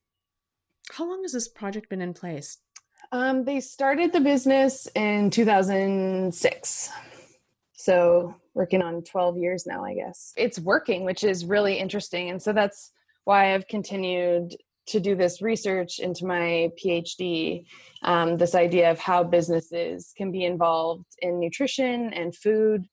how 0.92 1.08
long 1.08 1.22
has 1.22 1.32
this 1.32 1.48
project 1.48 1.88
been 1.88 2.02
in 2.02 2.14
place? 2.14 2.58
Um, 3.12 3.44
they 3.44 3.60
started 3.60 4.12
the 4.12 4.20
business 4.20 4.88
in 4.94 5.30
2006. 5.30 6.90
So, 7.72 8.34
working 8.54 8.82
on 8.82 9.02
12 9.02 9.38
years 9.38 9.66
now, 9.66 9.84
I 9.84 9.94
guess. 9.94 10.32
It's 10.36 10.58
working, 10.58 11.04
which 11.04 11.24
is 11.24 11.44
really 11.44 11.78
interesting. 11.78 12.30
And 12.30 12.40
so 12.40 12.52
that's 12.52 12.92
why 13.24 13.54
I've 13.54 13.66
continued 13.66 14.54
to 14.86 15.00
do 15.00 15.14
this 15.14 15.40
research 15.40 15.98
into 15.98 16.26
my 16.26 16.70
PhD. 16.82 17.64
Um, 18.02 18.36
this 18.36 18.54
idea 18.54 18.90
of 18.90 18.98
how 18.98 19.24
businesses 19.24 20.12
can 20.16 20.30
be 20.30 20.44
involved 20.44 21.06
in 21.20 21.40
nutrition 21.40 22.12
and 22.12 22.34
food, 22.34 22.86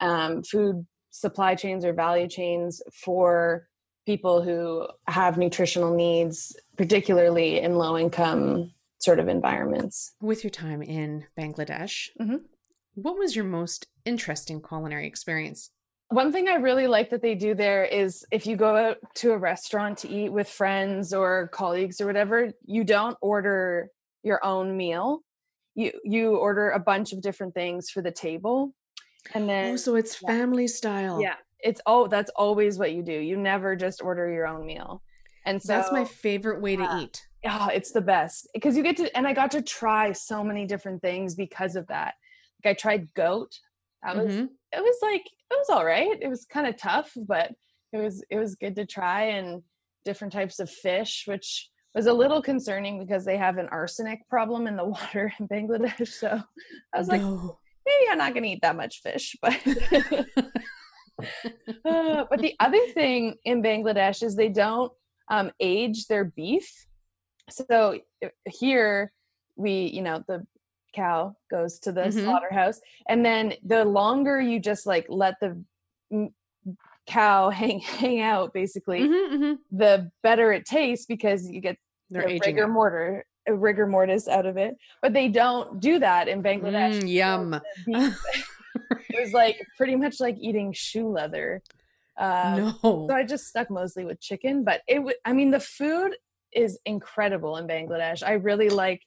um, 0.00 0.42
food 0.42 0.86
supply 1.10 1.54
chains 1.54 1.84
or 1.84 1.92
value 1.92 2.28
chains 2.28 2.82
for 2.92 3.68
people 4.06 4.42
who 4.42 4.86
have 5.06 5.36
nutritional 5.36 5.94
needs, 5.94 6.56
particularly 6.76 7.58
in 7.60 7.74
low 7.74 7.98
income 7.98 8.70
sort 8.98 9.18
of 9.18 9.28
environments. 9.28 10.12
With 10.20 10.44
your 10.44 10.50
time 10.50 10.82
in 10.82 11.24
Bangladesh, 11.38 12.08
mm-hmm. 12.20 12.36
what 12.94 13.18
was 13.18 13.34
your 13.34 13.44
most 13.44 13.86
interesting 14.04 14.62
culinary 14.62 15.06
experience? 15.06 15.70
One 16.08 16.32
thing 16.32 16.48
I 16.48 16.54
really 16.54 16.86
like 16.86 17.10
that 17.10 17.22
they 17.22 17.34
do 17.34 17.54
there 17.54 17.84
is 17.84 18.24
if 18.30 18.46
you 18.46 18.56
go 18.56 18.76
out 18.76 18.98
to 19.16 19.32
a 19.32 19.38
restaurant 19.38 19.98
to 19.98 20.08
eat 20.08 20.30
with 20.30 20.48
friends 20.48 21.12
or 21.12 21.48
colleagues 21.48 22.00
or 22.00 22.06
whatever, 22.06 22.52
you 22.64 22.84
don't 22.84 23.16
order 23.20 23.88
your 24.22 24.44
own 24.44 24.76
meal. 24.76 25.20
You 25.74 25.92
you 26.04 26.36
order 26.36 26.70
a 26.70 26.78
bunch 26.78 27.12
of 27.12 27.20
different 27.20 27.54
things 27.54 27.90
for 27.90 28.02
the 28.02 28.12
table. 28.12 28.72
And 29.34 29.48
then 29.48 29.74
Oh, 29.74 29.76
so 29.76 29.96
it's 29.96 30.14
family 30.14 30.68
style. 30.68 31.20
Yeah 31.20 31.34
it's 31.60 31.80
oh 31.86 32.06
that's 32.06 32.30
always 32.36 32.78
what 32.78 32.92
you 32.92 33.02
do 33.02 33.12
you 33.12 33.36
never 33.36 33.76
just 33.76 34.02
order 34.02 34.30
your 34.30 34.46
own 34.46 34.66
meal 34.66 35.02
and 35.44 35.62
so 35.62 35.72
that's 35.72 35.92
my 35.92 36.04
favorite 36.04 36.60
way 36.60 36.76
to 36.76 36.98
eat 37.00 37.26
oh 37.46 37.68
it's 37.72 37.92
the 37.92 38.00
best 38.00 38.48
because 38.54 38.76
you 38.76 38.82
get 38.82 38.96
to 38.96 39.14
and 39.16 39.26
i 39.26 39.32
got 39.32 39.50
to 39.50 39.62
try 39.62 40.12
so 40.12 40.44
many 40.44 40.66
different 40.66 41.00
things 41.00 41.34
because 41.34 41.76
of 41.76 41.86
that 41.86 42.14
like 42.64 42.72
i 42.72 42.74
tried 42.74 43.12
goat 43.14 43.58
that 44.02 44.16
was 44.16 44.32
mm-hmm. 44.32 44.46
It 44.76 44.82
was 44.82 44.96
like 45.02 45.26
it 45.26 45.58
was 45.58 45.70
all 45.70 45.84
right 45.84 46.18
it 46.20 46.28
was 46.28 46.44
kind 46.44 46.66
of 46.66 46.76
tough 46.76 47.10
but 47.16 47.52
it 47.92 47.98
was 47.98 48.22
it 48.30 48.38
was 48.38 48.54
good 48.54 48.76
to 48.76 48.86
try 48.86 49.22
and 49.22 49.62
different 50.04 50.32
types 50.32 50.60
of 50.60 50.70
fish 50.70 51.24
which 51.26 51.70
was 51.94 52.06
a 52.06 52.12
little 52.12 52.42
concerning 52.42 52.98
because 52.98 53.24
they 53.24 53.38
have 53.38 53.56
an 53.56 53.68
arsenic 53.70 54.20
problem 54.28 54.66
in 54.66 54.76
the 54.76 54.84
water 54.96 55.32
in 55.40 55.48
bangladesh 55.48 56.08
so 56.08 56.40
i 56.94 56.98
was 56.98 57.08
no. 57.08 57.14
like 57.14 57.22
maybe 57.86 58.10
i'm 58.10 58.18
not 58.18 58.34
going 58.34 58.44
to 58.44 58.50
eat 58.50 58.62
that 58.62 58.76
much 58.76 59.00
fish 59.02 59.34
but 59.40 59.58
uh, 61.84 62.24
but 62.28 62.40
the 62.40 62.54
other 62.60 62.86
thing 62.88 63.36
in 63.44 63.62
Bangladesh 63.62 64.22
is 64.22 64.36
they 64.36 64.50
don't 64.50 64.92
um, 65.30 65.50
age 65.60 66.06
their 66.06 66.24
beef. 66.24 66.86
so 67.50 67.98
here 68.46 69.12
we 69.56 69.86
you 69.86 70.02
know 70.02 70.22
the 70.28 70.46
cow 70.96 71.36
goes 71.50 71.78
to 71.80 71.92
the 71.92 72.06
Mhm. 72.08 72.22
slaughterhouse 72.22 72.80
and 73.08 73.24
then 73.24 73.54
the 73.64 73.84
longer 73.84 74.40
you 74.40 74.58
just 74.58 74.86
like 74.86 75.06
let 75.08 75.34
the 75.40 75.50
cow 77.06 77.50
hang 77.50 77.80
hang 78.00 78.20
out 78.20 78.52
basically 78.52 79.00
Mhm, 79.00 79.30
mhm. 79.32 79.56
the 79.70 80.10
better 80.22 80.52
it 80.52 80.64
tastes 80.64 81.06
because 81.06 81.46
you 81.48 81.60
get 81.60 81.76
They're 82.10 82.28
the 82.28 82.38
rigor 82.40 82.68
mortar 82.68 83.24
uh, 83.48 83.52
rigor 83.54 83.86
mortis 83.86 84.26
out 84.28 84.46
of 84.46 84.56
it 84.56 84.74
but 85.02 85.12
they 85.12 85.28
don't 85.28 85.80
do 85.80 85.98
that 85.98 86.28
in 86.28 86.42
bangladesh 86.42 86.96
Mm, 87.02 87.08
yum. 87.08 87.60
it 87.86 89.16
was 89.20 89.32
like 89.42 89.56
pretty 89.76 89.96
much 89.96 90.16
like 90.20 90.36
eating 90.40 90.72
shoe 90.72 91.08
leather 91.08 91.62
um, 92.18 92.56
no. 92.56 93.06
so 93.10 93.14
I 93.14 93.24
just 93.24 93.46
stuck 93.46 93.70
mostly 93.70 94.06
with 94.06 94.22
chicken, 94.22 94.64
but 94.64 94.80
it 94.88 95.00
would, 95.02 95.16
I 95.26 95.34
mean, 95.34 95.50
the 95.50 95.60
food 95.60 96.16
is 96.50 96.78
incredible 96.86 97.58
in 97.58 97.66
Bangladesh. 97.66 98.22
I 98.26 98.32
really 98.32 98.70
like 98.70 99.02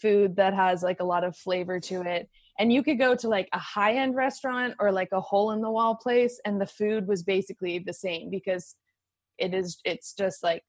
food 0.00 0.36
that 0.36 0.54
has 0.54 0.82
like 0.82 1.00
a 1.00 1.04
lot 1.04 1.24
of 1.24 1.36
flavor 1.36 1.80
to 1.80 2.02
it. 2.02 2.28
And 2.58 2.72
you 2.72 2.82
could 2.82 2.98
go 2.98 3.14
to 3.16 3.28
like 3.28 3.48
a 3.52 3.58
high 3.58 3.94
end 3.96 4.14
restaurant 4.14 4.74
or 4.78 4.92
like 4.92 5.08
a 5.12 5.20
hole 5.20 5.50
in 5.50 5.60
the 5.60 5.70
wall 5.70 5.96
place, 5.96 6.40
and 6.44 6.60
the 6.60 6.66
food 6.66 7.08
was 7.08 7.22
basically 7.22 7.78
the 7.78 7.92
same 7.92 8.30
because 8.30 8.76
it 9.38 9.54
is, 9.54 9.78
it's 9.84 10.14
just 10.14 10.42
like 10.42 10.62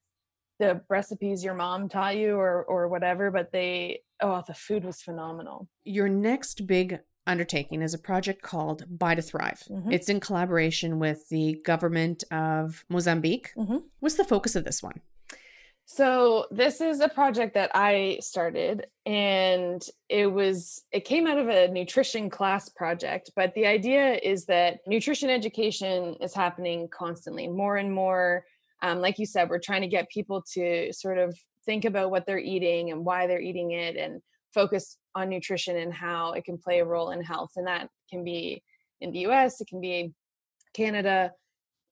the 0.58 0.80
recipes 0.88 1.44
your 1.44 1.54
mom 1.54 1.88
taught 1.88 2.16
you 2.16 2.34
or, 2.36 2.64
or 2.64 2.88
whatever, 2.88 3.30
but 3.30 3.52
they, 3.52 4.00
oh, 4.20 4.42
the 4.46 4.54
food 4.54 4.84
was 4.84 5.02
phenomenal. 5.02 5.68
Your 5.84 6.08
next 6.08 6.66
big 6.66 6.98
undertaking 7.26 7.82
is 7.82 7.92
a 7.92 7.98
project 7.98 8.40
called 8.42 8.84
Buy 8.88 9.14
to 9.14 9.22
Thrive. 9.22 9.62
Mhm. 9.70 9.92
It's 9.92 10.08
in 10.08 10.20
collaboration 10.20 10.98
with 10.98 11.28
the 11.28 11.60
government 11.64 12.24
of 12.30 12.84
Mozambique. 12.88 13.52
Mhm. 13.56 13.82
What's 14.00 14.14
the 14.14 14.24
focus 14.24 14.56
of 14.56 14.64
this 14.64 14.82
one? 14.82 15.00
So 15.88 16.46
this 16.50 16.80
is 16.80 16.98
a 17.00 17.08
project 17.08 17.54
that 17.54 17.70
I 17.72 18.18
started 18.20 18.88
and 19.06 19.80
it 20.08 20.26
was 20.26 20.82
it 20.90 21.04
came 21.04 21.28
out 21.28 21.38
of 21.38 21.48
a 21.48 21.68
nutrition 21.68 22.28
class 22.28 22.68
project 22.68 23.30
but 23.36 23.54
the 23.54 23.66
idea 23.66 24.14
is 24.16 24.46
that 24.46 24.80
nutrition 24.88 25.30
education 25.30 26.16
is 26.20 26.34
happening 26.34 26.88
constantly 26.88 27.46
more 27.46 27.76
and 27.76 27.94
more 27.94 28.44
um, 28.82 29.00
like 29.00 29.20
you 29.20 29.26
said 29.26 29.48
we're 29.48 29.60
trying 29.60 29.82
to 29.82 29.86
get 29.86 30.10
people 30.10 30.42
to 30.54 30.92
sort 30.92 31.18
of 31.18 31.38
think 31.64 31.84
about 31.84 32.10
what 32.10 32.26
they're 32.26 32.36
eating 32.36 32.90
and 32.90 33.04
why 33.04 33.28
they're 33.28 33.40
eating 33.40 33.70
it 33.70 33.96
and 33.96 34.20
focus 34.52 34.98
on 35.14 35.28
nutrition 35.28 35.76
and 35.76 35.94
how 35.94 36.32
it 36.32 36.44
can 36.44 36.58
play 36.58 36.80
a 36.80 36.84
role 36.84 37.10
in 37.10 37.22
health 37.22 37.52
and 37.54 37.68
that 37.68 37.88
can 38.10 38.24
be 38.24 38.60
in 39.00 39.12
the 39.12 39.20
US 39.20 39.60
it 39.60 39.68
can 39.68 39.80
be 39.80 40.12
Canada 40.74 41.32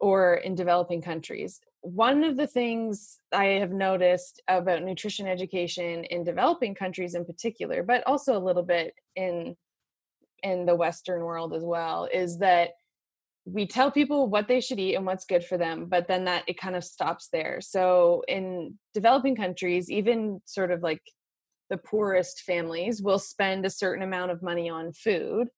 or 0.01 0.35
in 0.35 0.55
developing 0.55 1.01
countries. 1.01 1.61
One 1.85 2.25
of 2.25 2.39
the 2.39 2.47
things 2.47 3.21
I 3.31 3.45
have 3.61 3.71
noticed 3.71 4.41
about 4.49 4.83
nutrition 4.83 5.27
education 5.27 6.05
in 6.05 6.25
developing 6.25 6.75
countries 6.75 7.15
in 7.15 7.27
particular, 7.27 7.83
but 7.83 8.03
also 8.07 8.35
a 8.37 8.41
little 8.41 8.63
bit 8.63 8.95
in 9.17 9.55
in 10.43 10.65
the 10.65 10.75
western 10.75 11.21
world 11.23 11.55
as 11.55 11.63
well, 11.63 12.09
is 12.13 12.39
that 12.39 12.71
we 13.45 13.67
tell 13.67 13.91
people 13.91 14.29
what 14.29 14.49
they 14.49 14.61
should 14.61 14.79
eat 14.79 14.95
and 14.95 15.05
what's 15.05 15.27
good 15.27 15.45
for 15.45 15.59
them, 15.59 15.87
but 15.87 16.09
then 16.09 16.25
that 16.25 16.45
it 16.47 16.59
kind 16.59 16.75
of 16.75 16.85
stops 16.85 17.29
there. 17.31 17.61
So 17.61 18.23
in 18.29 18.79
developing 18.95 19.37
countries, 19.37 19.91
even 19.91 20.41
sort 20.47 20.71
of 20.71 20.83
like 20.83 21.03
the 21.69 21.77
poorest 21.77 22.41
families 22.41 23.03
will 23.03 23.19
spend 23.19 23.67
a 23.67 23.71
certain 23.71 24.03
amount 24.03 24.31
of 24.31 24.43
money 24.43 24.71
on 24.71 24.93
food. 24.93 25.49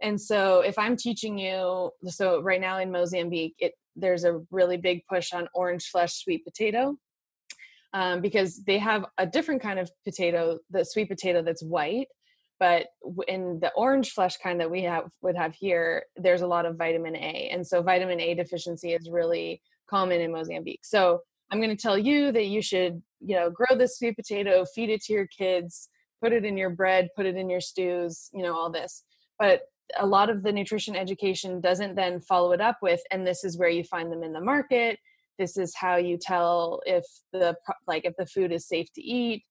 And 0.00 0.18
so 0.20 0.60
if 0.60 0.78
I'm 0.78 0.96
teaching 0.96 1.38
you, 1.38 1.90
so 2.06 2.40
right 2.40 2.60
now 2.60 2.78
in 2.78 2.90
Mozambique, 2.90 3.56
it 3.58 3.72
there's 3.96 4.24
a 4.24 4.40
really 4.50 4.76
big 4.76 5.02
push 5.08 5.32
on 5.32 5.48
orange 5.54 5.88
flesh 5.88 6.14
sweet 6.14 6.44
potato 6.44 6.96
um, 7.92 8.20
because 8.20 8.62
they 8.64 8.78
have 8.78 9.06
a 9.18 9.26
different 9.26 9.62
kind 9.62 9.78
of 9.78 9.90
potato, 10.04 10.58
the 10.70 10.84
sweet 10.84 11.08
potato 11.08 11.42
that's 11.42 11.62
white. 11.62 12.08
But 12.58 12.86
in 13.28 13.58
the 13.60 13.70
orange 13.76 14.12
flesh 14.12 14.38
kind 14.38 14.60
that 14.60 14.70
we 14.70 14.82
have 14.82 15.10
would 15.20 15.36
have 15.36 15.54
here, 15.54 16.04
there's 16.16 16.40
a 16.40 16.46
lot 16.46 16.64
of 16.64 16.76
vitamin 16.76 17.14
A, 17.14 17.50
and 17.52 17.66
so 17.66 17.82
vitamin 17.82 18.18
A 18.18 18.34
deficiency 18.34 18.94
is 18.94 19.10
really 19.10 19.60
common 19.90 20.20
in 20.20 20.32
Mozambique. 20.32 20.84
So 20.84 21.20
I'm 21.50 21.60
going 21.60 21.74
to 21.74 21.82
tell 21.82 21.98
you 21.98 22.32
that 22.32 22.46
you 22.46 22.62
should, 22.62 23.02
you 23.20 23.36
know, 23.36 23.50
grow 23.50 23.76
this 23.76 23.98
sweet 23.98 24.16
potato, 24.16 24.64
feed 24.74 24.90
it 24.90 25.02
to 25.04 25.12
your 25.12 25.26
kids, 25.26 25.90
put 26.22 26.32
it 26.32 26.44
in 26.44 26.56
your 26.56 26.70
bread, 26.70 27.08
put 27.14 27.26
it 27.26 27.36
in 27.36 27.50
your 27.50 27.60
stews, 27.60 28.30
you 28.32 28.42
know, 28.42 28.56
all 28.56 28.70
this. 28.70 29.04
But 29.38 29.60
a 29.98 30.06
lot 30.06 30.30
of 30.30 30.42
the 30.42 30.52
nutrition 30.52 30.96
education 30.96 31.60
doesn't 31.60 31.94
then 31.94 32.20
follow 32.20 32.52
it 32.52 32.60
up 32.60 32.78
with, 32.82 33.00
and 33.10 33.26
this 33.26 33.44
is 33.44 33.58
where 33.58 33.68
you 33.68 33.84
find 33.84 34.10
them 34.10 34.22
in 34.22 34.32
the 34.32 34.40
market. 34.40 34.98
This 35.38 35.56
is 35.56 35.74
how 35.74 35.96
you 35.96 36.18
tell 36.18 36.80
if 36.86 37.04
the 37.32 37.56
like 37.86 38.04
if 38.04 38.14
the 38.16 38.26
food 38.26 38.52
is 38.52 38.66
safe 38.66 38.92
to 38.94 39.02
eat. 39.02 39.44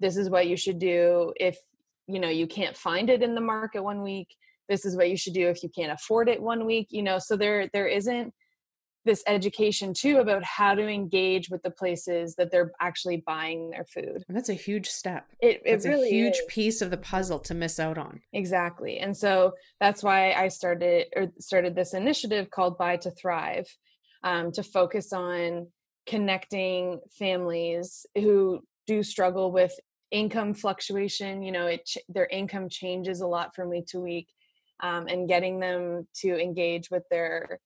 This 0.00 0.16
is 0.16 0.30
what 0.30 0.46
you 0.46 0.56
should 0.56 0.78
do 0.78 1.32
if 1.36 1.58
you 2.06 2.20
know 2.20 2.28
you 2.28 2.46
can't 2.46 2.76
find 2.76 3.10
it 3.10 3.22
in 3.22 3.34
the 3.34 3.40
market 3.40 3.82
one 3.82 4.02
week. 4.02 4.28
This 4.68 4.84
is 4.84 4.96
what 4.96 5.10
you 5.10 5.16
should 5.16 5.34
do 5.34 5.48
if 5.48 5.62
you 5.62 5.68
can't 5.68 5.92
afford 5.92 6.28
it 6.28 6.40
one 6.40 6.64
week. 6.64 6.88
You 6.90 7.02
know, 7.02 7.18
so 7.18 7.36
there 7.36 7.68
there 7.72 7.88
isn't 7.88 8.32
this 9.04 9.22
education 9.26 9.92
too 9.94 10.18
about 10.18 10.44
how 10.44 10.74
to 10.74 10.86
engage 10.86 11.50
with 11.50 11.62
the 11.62 11.70
places 11.70 12.36
that 12.36 12.50
they're 12.50 12.72
actually 12.80 13.22
buying 13.26 13.70
their 13.70 13.84
food. 13.84 14.22
And 14.28 14.36
that's 14.36 14.48
a 14.48 14.54
huge 14.54 14.88
step. 14.88 15.26
It 15.40 15.62
it 15.64 15.72
It's 15.74 15.86
really 15.86 16.08
a 16.08 16.12
huge 16.12 16.34
is. 16.36 16.44
piece 16.48 16.82
of 16.82 16.90
the 16.90 16.96
puzzle 16.96 17.38
to 17.40 17.54
miss 17.54 17.80
out 17.80 17.98
on. 17.98 18.20
Exactly. 18.32 18.98
And 18.98 19.16
so 19.16 19.52
that's 19.80 20.02
why 20.02 20.32
I 20.32 20.48
started 20.48 21.06
or 21.16 21.32
started 21.38 21.74
this 21.74 21.94
initiative 21.94 22.50
called 22.50 22.78
Buy 22.78 22.96
to 22.98 23.10
Thrive 23.10 23.66
um, 24.22 24.52
to 24.52 24.62
focus 24.62 25.12
on 25.12 25.68
connecting 26.06 27.00
families 27.18 28.06
who 28.14 28.60
do 28.86 29.02
struggle 29.02 29.52
with 29.52 29.72
income 30.10 30.54
fluctuation. 30.54 31.42
You 31.42 31.52
know, 31.52 31.66
it 31.66 31.86
ch- 31.86 31.98
their 32.08 32.26
income 32.26 32.68
changes 32.68 33.20
a 33.20 33.26
lot 33.26 33.54
from 33.54 33.70
week 33.70 33.86
to 33.88 34.00
week, 34.00 34.28
um, 34.80 35.06
and 35.08 35.28
getting 35.28 35.58
them 35.60 36.06
to 36.20 36.40
engage 36.40 36.90
with 36.90 37.02
their 37.10 37.58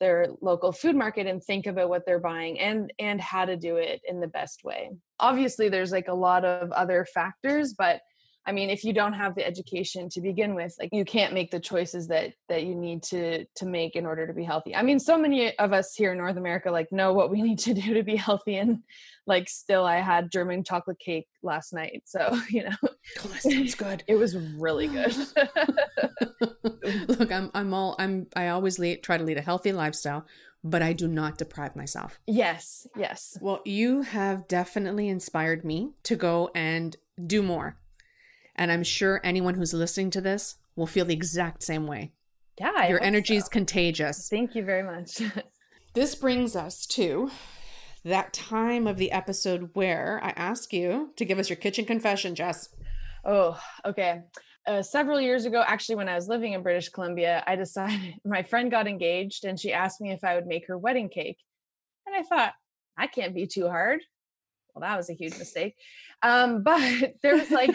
their 0.00 0.28
local 0.40 0.72
food 0.72 0.96
market 0.96 1.26
and 1.26 1.42
think 1.42 1.66
about 1.66 1.88
what 1.88 2.04
they're 2.04 2.18
buying 2.18 2.58
and 2.58 2.92
and 2.98 3.20
how 3.20 3.44
to 3.44 3.56
do 3.56 3.76
it 3.76 4.00
in 4.08 4.20
the 4.20 4.26
best 4.26 4.64
way. 4.64 4.90
Obviously, 5.20 5.68
there's 5.68 5.92
like 5.92 6.08
a 6.08 6.14
lot 6.14 6.44
of 6.44 6.70
other 6.72 7.06
factors, 7.14 7.74
but 7.74 8.00
I 8.46 8.52
mean, 8.52 8.68
if 8.68 8.84
you 8.84 8.92
don't 8.92 9.14
have 9.14 9.34
the 9.34 9.46
education 9.46 10.08
to 10.10 10.20
begin 10.20 10.54
with, 10.54 10.74
like 10.78 10.90
you 10.92 11.04
can't 11.04 11.32
make 11.32 11.50
the 11.50 11.60
choices 11.60 12.08
that 12.08 12.34
that 12.48 12.64
you 12.64 12.74
need 12.74 13.02
to 13.04 13.44
to 13.56 13.66
make 13.66 13.96
in 13.96 14.04
order 14.06 14.26
to 14.26 14.32
be 14.34 14.44
healthy. 14.44 14.74
I 14.76 14.82
mean, 14.82 14.98
so 14.98 15.16
many 15.16 15.56
of 15.58 15.72
us 15.72 15.94
here 15.94 16.12
in 16.12 16.18
North 16.18 16.36
America 16.36 16.70
like 16.70 16.92
know 16.92 17.12
what 17.12 17.30
we 17.30 17.40
need 17.48 17.58
to 17.60 17.74
do 17.74 17.94
to 17.94 18.02
be 18.02 18.16
healthy 18.16 18.56
and 18.56 18.82
like 19.26 19.48
still 19.48 19.84
I 19.86 19.96
had 19.96 20.30
German 20.30 20.64
chocolate 20.64 20.98
cake 20.98 21.26
last 21.42 21.72
night. 21.72 22.02
So, 22.04 22.38
you 22.50 22.64
know, 22.64 22.76
Oh, 22.82 23.28
that 23.28 23.42
sounds 23.42 23.74
good. 23.74 24.04
it 24.08 24.16
was 24.16 24.36
really 24.36 24.88
good. 24.88 25.14
Look, 27.08 27.32
I'm 27.32 27.50
I'm 27.54 27.72
all 27.74 27.96
I'm 27.98 28.26
I 28.36 28.48
always 28.48 28.78
lead, 28.78 29.02
try 29.02 29.16
to 29.16 29.24
lead 29.24 29.38
a 29.38 29.42
healthy 29.42 29.72
lifestyle, 29.72 30.26
but 30.62 30.82
I 30.82 30.92
do 30.92 31.08
not 31.08 31.38
deprive 31.38 31.76
myself. 31.76 32.18
yes, 32.26 32.86
yes. 32.96 33.38
Well, 33.40 33.60
you 33.64 34.02
have 34.02 34.48
definitely 34.48 35.08
inspired 35.08 35.64
me 35.64 35.92
to 36.04 36.16
go 36.16 36.50
and 36.54 36.96
do 37.26 37.42
more. 37.42 37.76
And 38.56 38.70
I'm 38.70 38.84
sure 38.84 39.20
anyone 39.24 39.54
who's 39.54 39.74
listening 39.74 40.10
to 40.10 40.20
this 40.20 40.56
will 40.76 40.86
feel 40.86 41.04
the 41.04 41.14
exact 41.14 41.62
same 41.62 41.86
way. 41.86 42.12
Yeah, 42.58 42.72
I 42.76 42.88
Your 42.88 43.02
energy 43.02 43.36
is 43.36 43.44
so. 43.44 43.50
contagious. 43.50 44.28
Thank 44.28 44.54
you 44.54 44.64
very 44.64 44.82
much. 44.82 45.20
This 45.94 46.16
brings 46.16 46.56
us 46.56 46.86
to 46.86 47.30
that 48.04 48.32
time 48.32 48.88
of 48.88 48.96
the 48.96 49.12
episode 49.12 49.70
where 49.74 50.18
I 50.24 50.30
ask 50.30 50.72
you 50.72 51.12
to 51.14 51.24
give 51.24 51.38
us 51.38 51.48
your 51.48 51.56
kitchen 51.56 51.84
confession, 51.84 52.34
Jess. 52.34 52.68
Oh, 53.24 53.56
okay. 53.84 54.22
Uh, 54.66 54.82
several 54.82 55.20
years 55.20 55.44
ago, 55.44 55.62
actually, 55.64 55.94
when 55.94 56.08
I 56.08 56.16
was 56.16 56.26
living 56.26 56.52
in 56.52 56.64
British 56.64 56.88
Columbia, 56.88 57.44
I 57.46 57.54
decided 57.54 58.14
my 58.24 58.42
friend 58.42 58.72
got 58.72 58.88
engaged 58.88 59.44
and 59.44 59.58
she 59.58 59.72
asked 59.72 60.00
me 60.00 60.10
if 60.10 60.24
I 60.24 60.34
would 60.34 60.48
make 60.48 60.66
her 60.66 60.76
wedding 60.76 61.08
cake. 61.08 61.38
And 62.06 62.16
I 62.16 62.22
thought, 62.22 62.54
I 62.98 63.06
can't 63.06 63.32
be 63.32 63.46
too 63.46 63.68
hard. 63.68 64.00
Well, 64.74 64.80
that 64.80 64.96
was 64.96 65.10
a 65.10 65.14
huge 65.14 65.38
mistake. 65.38 65.76
Um, 66.22 66.62
but 66.64 67.14
there 67.22 67.36
was 67.36 67.52
like 67.52 67.70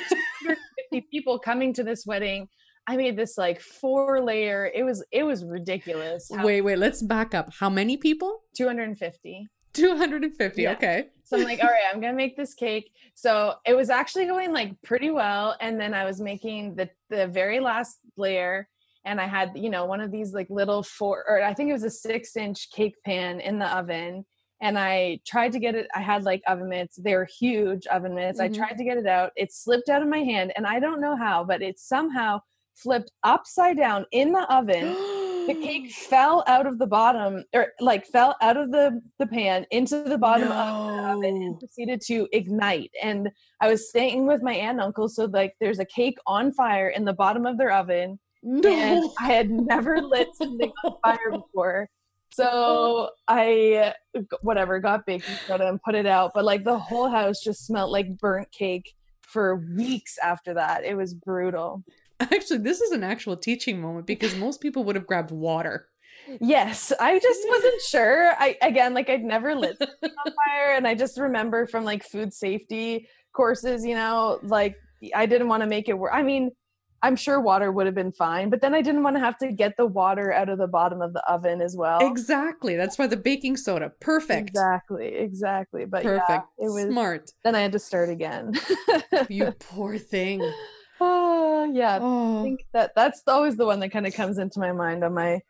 250 0.91 1.07
people 1.11 1.39
coming 1.39 1.73
to 1.73 1.83
this 1.83 2.05
wedding. 2.05 2.47
I 2.87 2.97
made 2.97 3.15
this 3.17 3.37
like 3.37 3.61
four 3.61 4.21
layer. 4.23 4.71
It 4.73 4.83
was 4.83 5.03
it 5.11 5.23
was 5.23 5.45
ridiculous. 5.45 6.31
how- 6.35 6.45
Wait, 6.45 6.61
wait, 6.61 6.77
let's 6.79 7.01
back 7.01 7.33
up. 7.35 7.53
How 7.59 7.69
many 7.69 7.97
people? 7.97 8.41
250. 8.55 9.47
250. 9.73 10.61
Yeah. 10.63 10.71
Okay. 10.71 11.07
So 11.23 11.37
I'm 11.37 11.43
like, 11.43 11.59
all 11.61 11.69
right, 11.69 11.83
I'm 11.93 12.01
gonna 12.01 12.13
make 12.17 12.35
this 12.35 12.55
cake. 12.55 12.91
So 13.13 13.55
it 13.65 13.75
was 13.75 13.89
actually 13.91 14.25
going 14.25 14.51
like 14.51 14.81
pretty 14.81 15.11
well. 15.11 15.55
And 15.61 15.79
then 15.79 15.93
I 15.93 16.05
was 16.05 16.19
making 16.19 16.75
the 16.75 16.89
the 17.09 17.27
very 17.27 17.59
last 17.59 17.99
layer, 18.17 18.67
and 19.05 19.21
I 19.21 19.27
had, 19.27 19.51
you 19.55 19.69
know, 19.69 19.85
one 19.85 20.01
of 20.01 20.11
these 20.11 20.33
like 20.33 20.47
little 20.49 20.81
four 20.81 21.23
or 21.27 21.43
I 21.43 21.53
think 21.53 21.69
it 21.69 21.73
was 21.73 21.83
a 21.83 21.89
six 21.91 22.35
inch 22.35 22.71
cake 22.71 22.95
pan 23.05 23.39
in 23.39 23.59
the 23.59 23.67
oven. 23.77 24.25
And 24.61 24.77
I 24.77 25.19
tried 25.25 25.53
to 25.53 25.59
get 25.59 25.75
it, 25.75 25.87
I 25.95 26.01
had 26.01 26.23
like 26.23 26.41
oven 26.47 26.69
mitts, 26.69 26.97
they 26.97 27.15
were 27.15 27.25
huge 27.39 27.87
oven 27.87 28.13
mitts. 28.15 28.39
Mhm. 28.39 28.43
I 28.43 28.47
tried 28.49 28.77
to 28.77 28.83
get 28.83 28.97
it 28.97 29.07
out. 29.07 29.31
It 29.35 29.53
slipped 29.53 29.89
out 29.89 30.01
of 30.01 30.07
my 30.07 30.19
hand, 30.19 30.51
and 30.55 30.67
I 30.67 30.79
don't 30.79 30.99
know 31.01 31.15
how, 31.15 31.43
but 31.43 31.61
it 31.61 31.79
somehow 31.79 32.41
flipped 32.75 33.11
upside 33.23 33.77
down 33.77 34.05
in 34.11 34.31
the 34.31 34.43
oven 34.53 34.93
the 35.47 35.53
cake 35.55 35.91
fell 36.09 36.43
out 36.47 36.65
of 36.65 36.79
the 36.79 36.87
bottom 36.87 37.43
or 37.53 37.73
like 37.81 38.05
fell 38.05 38.35
out 38.41 38.55
of 38.55 38.71
the 38.71 39.01
the 39.17 39.27
pan 39.27 39.65
into 39.71 40.01
the 40.03 40.17
bottom 40.17 40.49
of 40.49 40.87
the 40.95 41.09
oven 41.09 41.43
and 41.43 41.59
proceeded 41.59 41.99
to 41.99 42.25
ignite 42.31 42.89
and 43.03 43.29
i 43.59 43.67
was 43.67 43.89
staying 43.89 44.25
with 44.27 44.41
my 44.41 44.53
aunt 44.53 44.77
and 44.77 44.81
uncle 44.81 45.09
so 45.09 45.25
like 45.25 45.53
there's 45.59 45.79
a 45.79 45.85
cake 45.85 46.17
on 46.25 46.53
fire 46.53 46.87
in 46.89 47.03
the 47.03 47.11
bottom 47.11 47.45
of 47.45 47.57
their 47.57 47.71
oven 47.71 48.17
and 48.43 49.09
i 49.19 49.25
had 49.25 49.49
never 49.49 49.99
lit 50.01 50.29
something 50.35 50.71
on 50.85 50.93
fire 51.03 51.31
before 51.31 51.89
so 52.31 53.09
i 53.27 53.93
whatever 54.41 54.79
got 54.79 55.05
baking 55.05 55.35
soda 55.47 55.67
and 55.67 55.81
put 55.81 55.95
it 55.95 56.05
out 56.05 56.31
but 56.33 56.45
like 56.45 56.63
the 56.63 56.77
whole 56.77 57.09
house 57.09 57.43
just 57.43 57.65
smelled 57.65 57.91
like 57.91 58.17
burnt 58.17 58.51
cake 58.51 58.93
for 59.21 59.57
weeks 59.75 60.17
after 60.19 60.53
that 60.53 60.83
it 60.83 60.95
was 60.95 61.13
brutal 61.13 61.83
Actually, 62.19 62.59
this 62.59 62.81
is 62.81 62.91
an 62.91 63.03
actual 63.03 63.37
teaching 63.37 63.81
moment 63.81 64.05
because 64.05 64.35
most 64.35 64.59
people 64.59 64.83
would 64.83 64.95
have 64.95 65.07
grabbed 65.07 65.31
water. 65.31 65.87
Yes, 66.41 66.91
I 66.99 67.17
just 67.17 67.39
wasn't 67.47 67.81
sure. 67.81 68.33
I 68.37 68.57
again, 68.61 68.93
like 68.93 69.09
I'd 69.09 69.23
never 69.23 69.55
lit 69.55 69.77
something 69.79 70.11
on 70.25 70.33
fire, 70.33 70.75
and 70.75 70.85
I 70.85 70.95
just 70.95 71.17
remember 71.17 71.65
from 71.65 71.85
like 71.85 72.03
food 72.03 72.33
safety 72.33 73.07
courses, 73.33 73.85
you 73.85 73.95
know, 73.95 74.39
like 74.43 74.75
I 75.15 75.25
didn't 75.25 75.47
want 75.47 75.63
to 75.63 75.69
make 75.69 75.87
it 75.87 75.97
work. 75.97 76.11
I 76.13 76.21
mean, 76.21 76.51
I'm 77.01 77.15
sure 77.15 77.39
water 77.39 77.71
would 77.71 77.85
have 77.85 77.95
been 77.95 78.11
fine, 78.11 78.49
but 78.49 78.61
then 78.61 78.73
I 78.73 78.81
didn't 78.81 79.03
want 79.03 79.15
to 79.15 79.19
have 79.21 79.37
to 79.39 79.51
get 79.51 79.77
the 79.77 79.85
water 79.85 80.33
out 80.33 80.49
of 80.49 80.57
the 80.57 80.67
bottom 80.67 81.01
of 81.01 81.13
the 81.13 81.23
oven 81.31 81.61
as 81.61 81.75
well. 81.77 81.99
Exactly. 82.05 82.75
That's 82.75 82.97
why 82.99 83.07
the 83.07 83.15
baking 83.17 83.57
soda. 83.57 83.91
Perfect. 84.01 84.49
Exactly, 84.49 85.07
exactly. 85.15 85.85
But 85.85 86.03
Perfect. 86.03 86.29
yeah, 86.29 86.65
it 86.65 86.69
was. 86.71 86.85
Smart. 86.91 87.31
Then 87.43 87.55
I 87.55 87.61
had 87.61 87.71
to 87.73 87.79
start 87.79 88.09
again. 88.09 88.53
You 89.29 89.51
poor 89.59 89.97
thing. 89.97 90.41
oh 91.01 91.63
yeah, 91.73 91.95
I 91.95 91.99
Oh. 92.01 92.43
think 92.43 92.65
that 92.73 92.91
that's 92.95 93.21
always 93.27 93.55
the 93.57 93.65
one 93.65 93.79
that 93.81 93.89
kind 93.89 94.05
of 94.07 94.13
comes 94.13 94.37
into 94.37 94.59
my 94.59 94.71
mind 94.71 95.03
on 95.03 95.13
my 95.13 95.41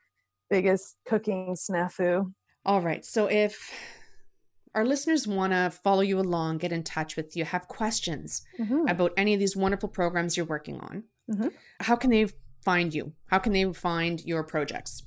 biggest 0.49 0.95
cooking 1.07 1.55
snafu. 1.55 2.31
All 2.65 2.81
right. 2.81 3.03
So 3.05 3.27
if 3.27 3.71
our 4.75 4.85
listeners 4.85 5.27
want 5.27 5.53
to 5.53 5.71
follow 5.71 6.01
you 6.01 6.19
along, 6.19 6.59
get 6.59 6.71
in 6.71 6.83
touch 6.83 7.15
with 7.15 7.35
you, 7.35 7.43
have 7.45 7.67
questions 7.67 8.43
Mhm. 8.59 8.89
about 8.89 9.13
any 9.17 9.33
of 9.33 9.39
these 9.39 9.55
wonderful 9.55 9.89
programs 9.89 10.38
you're 10.38 10.45
working 10.45 10.79
on, 10.79 11.03
Mhm. 11.29 11.51
how 11.79 11.95
can 11.95 12.09
they 12.09 12.27
find 12.63 12.93
you? 12.93 13.13
How 13.27 13.39
can 13.39 13.53
they 13.53 13.71
find 13.73 14.23
your 14.25 14.43
projects? 14.43 15.03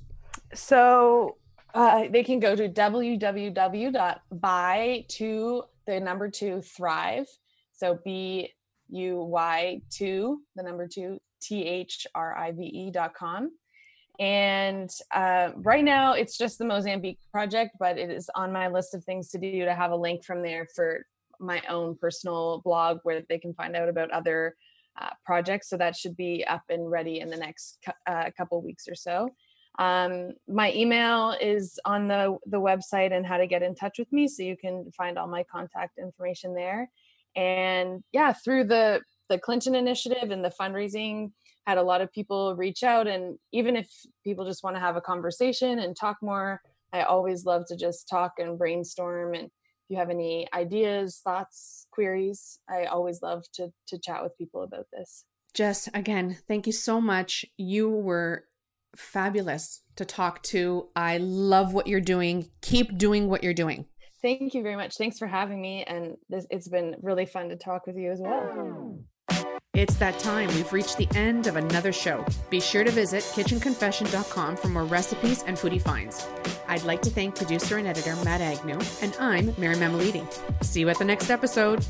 So 0.53 1.37
uh, 1.73 2.07
they 2.09 2.23
can 2.23 2.39
go 2.39 2.55
to 2.55 2.69
www.buy 2.69 3.15
to 5.09 5.63
the 5.85 5.99
number 5.99 6.29
two 6.29 6.61
thrive. 6.61 7.27
So 7.73 7.99
B 8.05 8.49
U 8.89 9.23
Y 9.23 9.81
two, 9.89 10.43
the 10.55 10.63
number 10.63 10.87
two, 10.87 11.19
T 11.41 11.65
H 11.65 12.07
R 12.15 12.37
I 12.37 12.51
V 12.51 12.63
E 12.63 12.91
dot 12.91 13.13
com. 13.13 13.51
And 14.19 14.89
uh, 15.13 15.49
right 15.57 15.83
now 15.83 16.13
it's 16.13 16.37
just 16.37 16.59
the 16.59 16.65
Mozambique 16.65 17.19
project, 17.31 17.75
but 17.79 17.97
it 17.97 18.11
is 18.11 18.29
on 18.35 18.53
my 18.53 18.67
list 18.67 18.93
of 18.93 19.03
things 19.03 19.29
to 19.29 19.39
do 19.39 19.65
to 19.65 19.73
have 19.73 19.91
a 19.91 19.95
link 19.95 20.23
from 20.23 20.43
there 20.43 20.67
for 20.75 21.05
my 21.39 21.61
own 21.67 21.97
personal 21.99 22.61
blog 22.63 22.99
where 23.03 23.23
they 23.27 23.39
can 23.39 23.55
find 23.55 23.75
out 23.75 23.89
about 23.89 24.11
other 24.11 24.55
uh, 24.99 25.09
projects. 25.25 25.69
So 25.69 25.77
that 25.77 25.95
should 25.95 26.15
be 26.15 26.45
up 26.47 26.63
and 26.69 26.89
ready 26.89 27.19
in 27.19 27.29
the 27.29 27.37
next 27.37 27.79
uh, 28.05 28.29
couple 28.37 28.61
weeks 28.61 28.87
or 28.87 28.95
so. 28.95 29.29
Um, 29.79 30.33
my 30.47 30.71
email 30.73 31.35
is 31.41 31.79
on 31.83 32.07
the 32.07 32.37
the 32.45 32.59
website 32.59 33.11
and 33.11 33.25
how 33.25 33.37
to 33.37 33.47
get 33.47 33.63
in 33.63 33.73
touch 33.73 33.97
with 33.97 34.11
me, 34.11 34.27
so 34.27 34.43
you 34.43 34.55
can 34.55 34.91
find 34.91 35.17
all 35.17 35.27
my 35.27 35.43
contact 35.51 35.97
information 35.97 36.53
there. 36.53 36.89
And 37.35 38.03
yeah, 38.11 38.33
through 38.33 38.65
the 38.65 39.01
the 39.29 39.39
Clinton 39.39 39.73
initiative 39.73 40.29
and 40.29 40.45
the 40.45 40.53
fundraising, 40.59 41.31
had 41.65 41.79
a 41.79 41.83
lot 41.83 42.01
of 42.01 42.11
people 42.11 42.55
reach 42.55 42.83
out, 42.83 43.07
and 43.07 43.39
even 43.51 43.75
if 43.75 43.89
people 44.23 44.45
just 44.45 44.63
want 44.63 44.75
to 44.75 44.79
have 44.79 44.95
a 44.95 45.01
conversation 45.01 45.79
and 45.79 45.95
talk 45.95 46.17
more, 46.21 46.61
I 46.91 47.01
always 47.03 47.43
love 47.43 47.63
to 47.69 47.75
just 47.75 48.07
talk 48.07 48.33
and 48.37 48.59
brainstorm. 48.59 49.33
And 49.33 49.49
if 49.83 49.89
you 49.93 49.97
have 49.97 50.09
any 50.09 50.47
ideas, 50.53 51.21
thoughts, 51.23 51.87
queries, 51.91 52.59
I 52.69 52.85
always 52.85 53.21
love 53.21 53.43
to 53.53 53.69
to 53.87 53.99
chat 53.99 54.23
with 54.23 54.37
people 54.37 54.63
about 54.63 54.87
this. 54.91 55.25
Jess, 55.53 55.87
again, 55.93 56.37
thank 56.47 56.65
you 56.65 56.73
so 56.73 56.99
much. 56.99 57.45
You 57.57 57.89
were 57.89 58.45
fabulous 58.95 59.81
to 59.95 60.05
talk 60.05 60.41
to. 60.43 60.89
I 60.95 61.17
love 61.17 61.73
what 61.73 61.87
you're 61.87 62.01
doing. 62.01 62.49
Keep 62.61 62.97
doing 62.97 63.27
what 63.29 63.43
you're 63.43 63.53
doing. 63.53 63.85
Thank 64.21 64.53
you 64.53 64.63
very 64.63 64.75
much. 64.75 64.95
Thanks 64.95 65.19
for 65.19 65.27
having 65.27 65.61
me. 65.61 65.83
And 65.83 66.15
this, 66.29 66.47
it's 66.49 66.69
been 66.69 66.95
really 67.01 67.25
fun 67.25 67.49
to 67.49 67.55
talk 67.55 67.85
with 67.85 67.97
you 67.97 68.11
as 68.11 68.21
well. 68.21 68.97
It's 69.75 69.95
that 69.95 70.19
time. 70.19 70.49
We've 70.49 70.71
reached 70.71 70.97
the 70.97 71.07
end 71.15 71.47
of 71.47 71.55
another 71.55 71.91
show. 71.91 72.23
Be 72.51 72.59
sure 72.59 72.83
to 72.83 72.91
visit 72.91 73.23
kitchenconfession.com 73.23 74.55
for 74.57 74.67
more 74.67 74.83
recipes 74.83 75.43
and 75.47 75.57
foodie 75.57 75.81
finds. 75.81 76.27
I'd 76.67 76.83
like 76.83 77.01
to 77.01 77.09
thank 77.09 77.35
producer 77.35 77.77
and 77.77 77.87
editor 77.87 78.15
Matt 78.17 78.39
Agnew, 78.39 78.79
and 79.01 79.17
I'm 79.19 79.51
Mary 79.57 79.73
Mamaliti. 79.73 80.27
See 80.63 80.81
you 80.81 80.89
at 80.89 80.99
the 80.99 81.05
next 81.05 81.31
episode. 81.31 81.83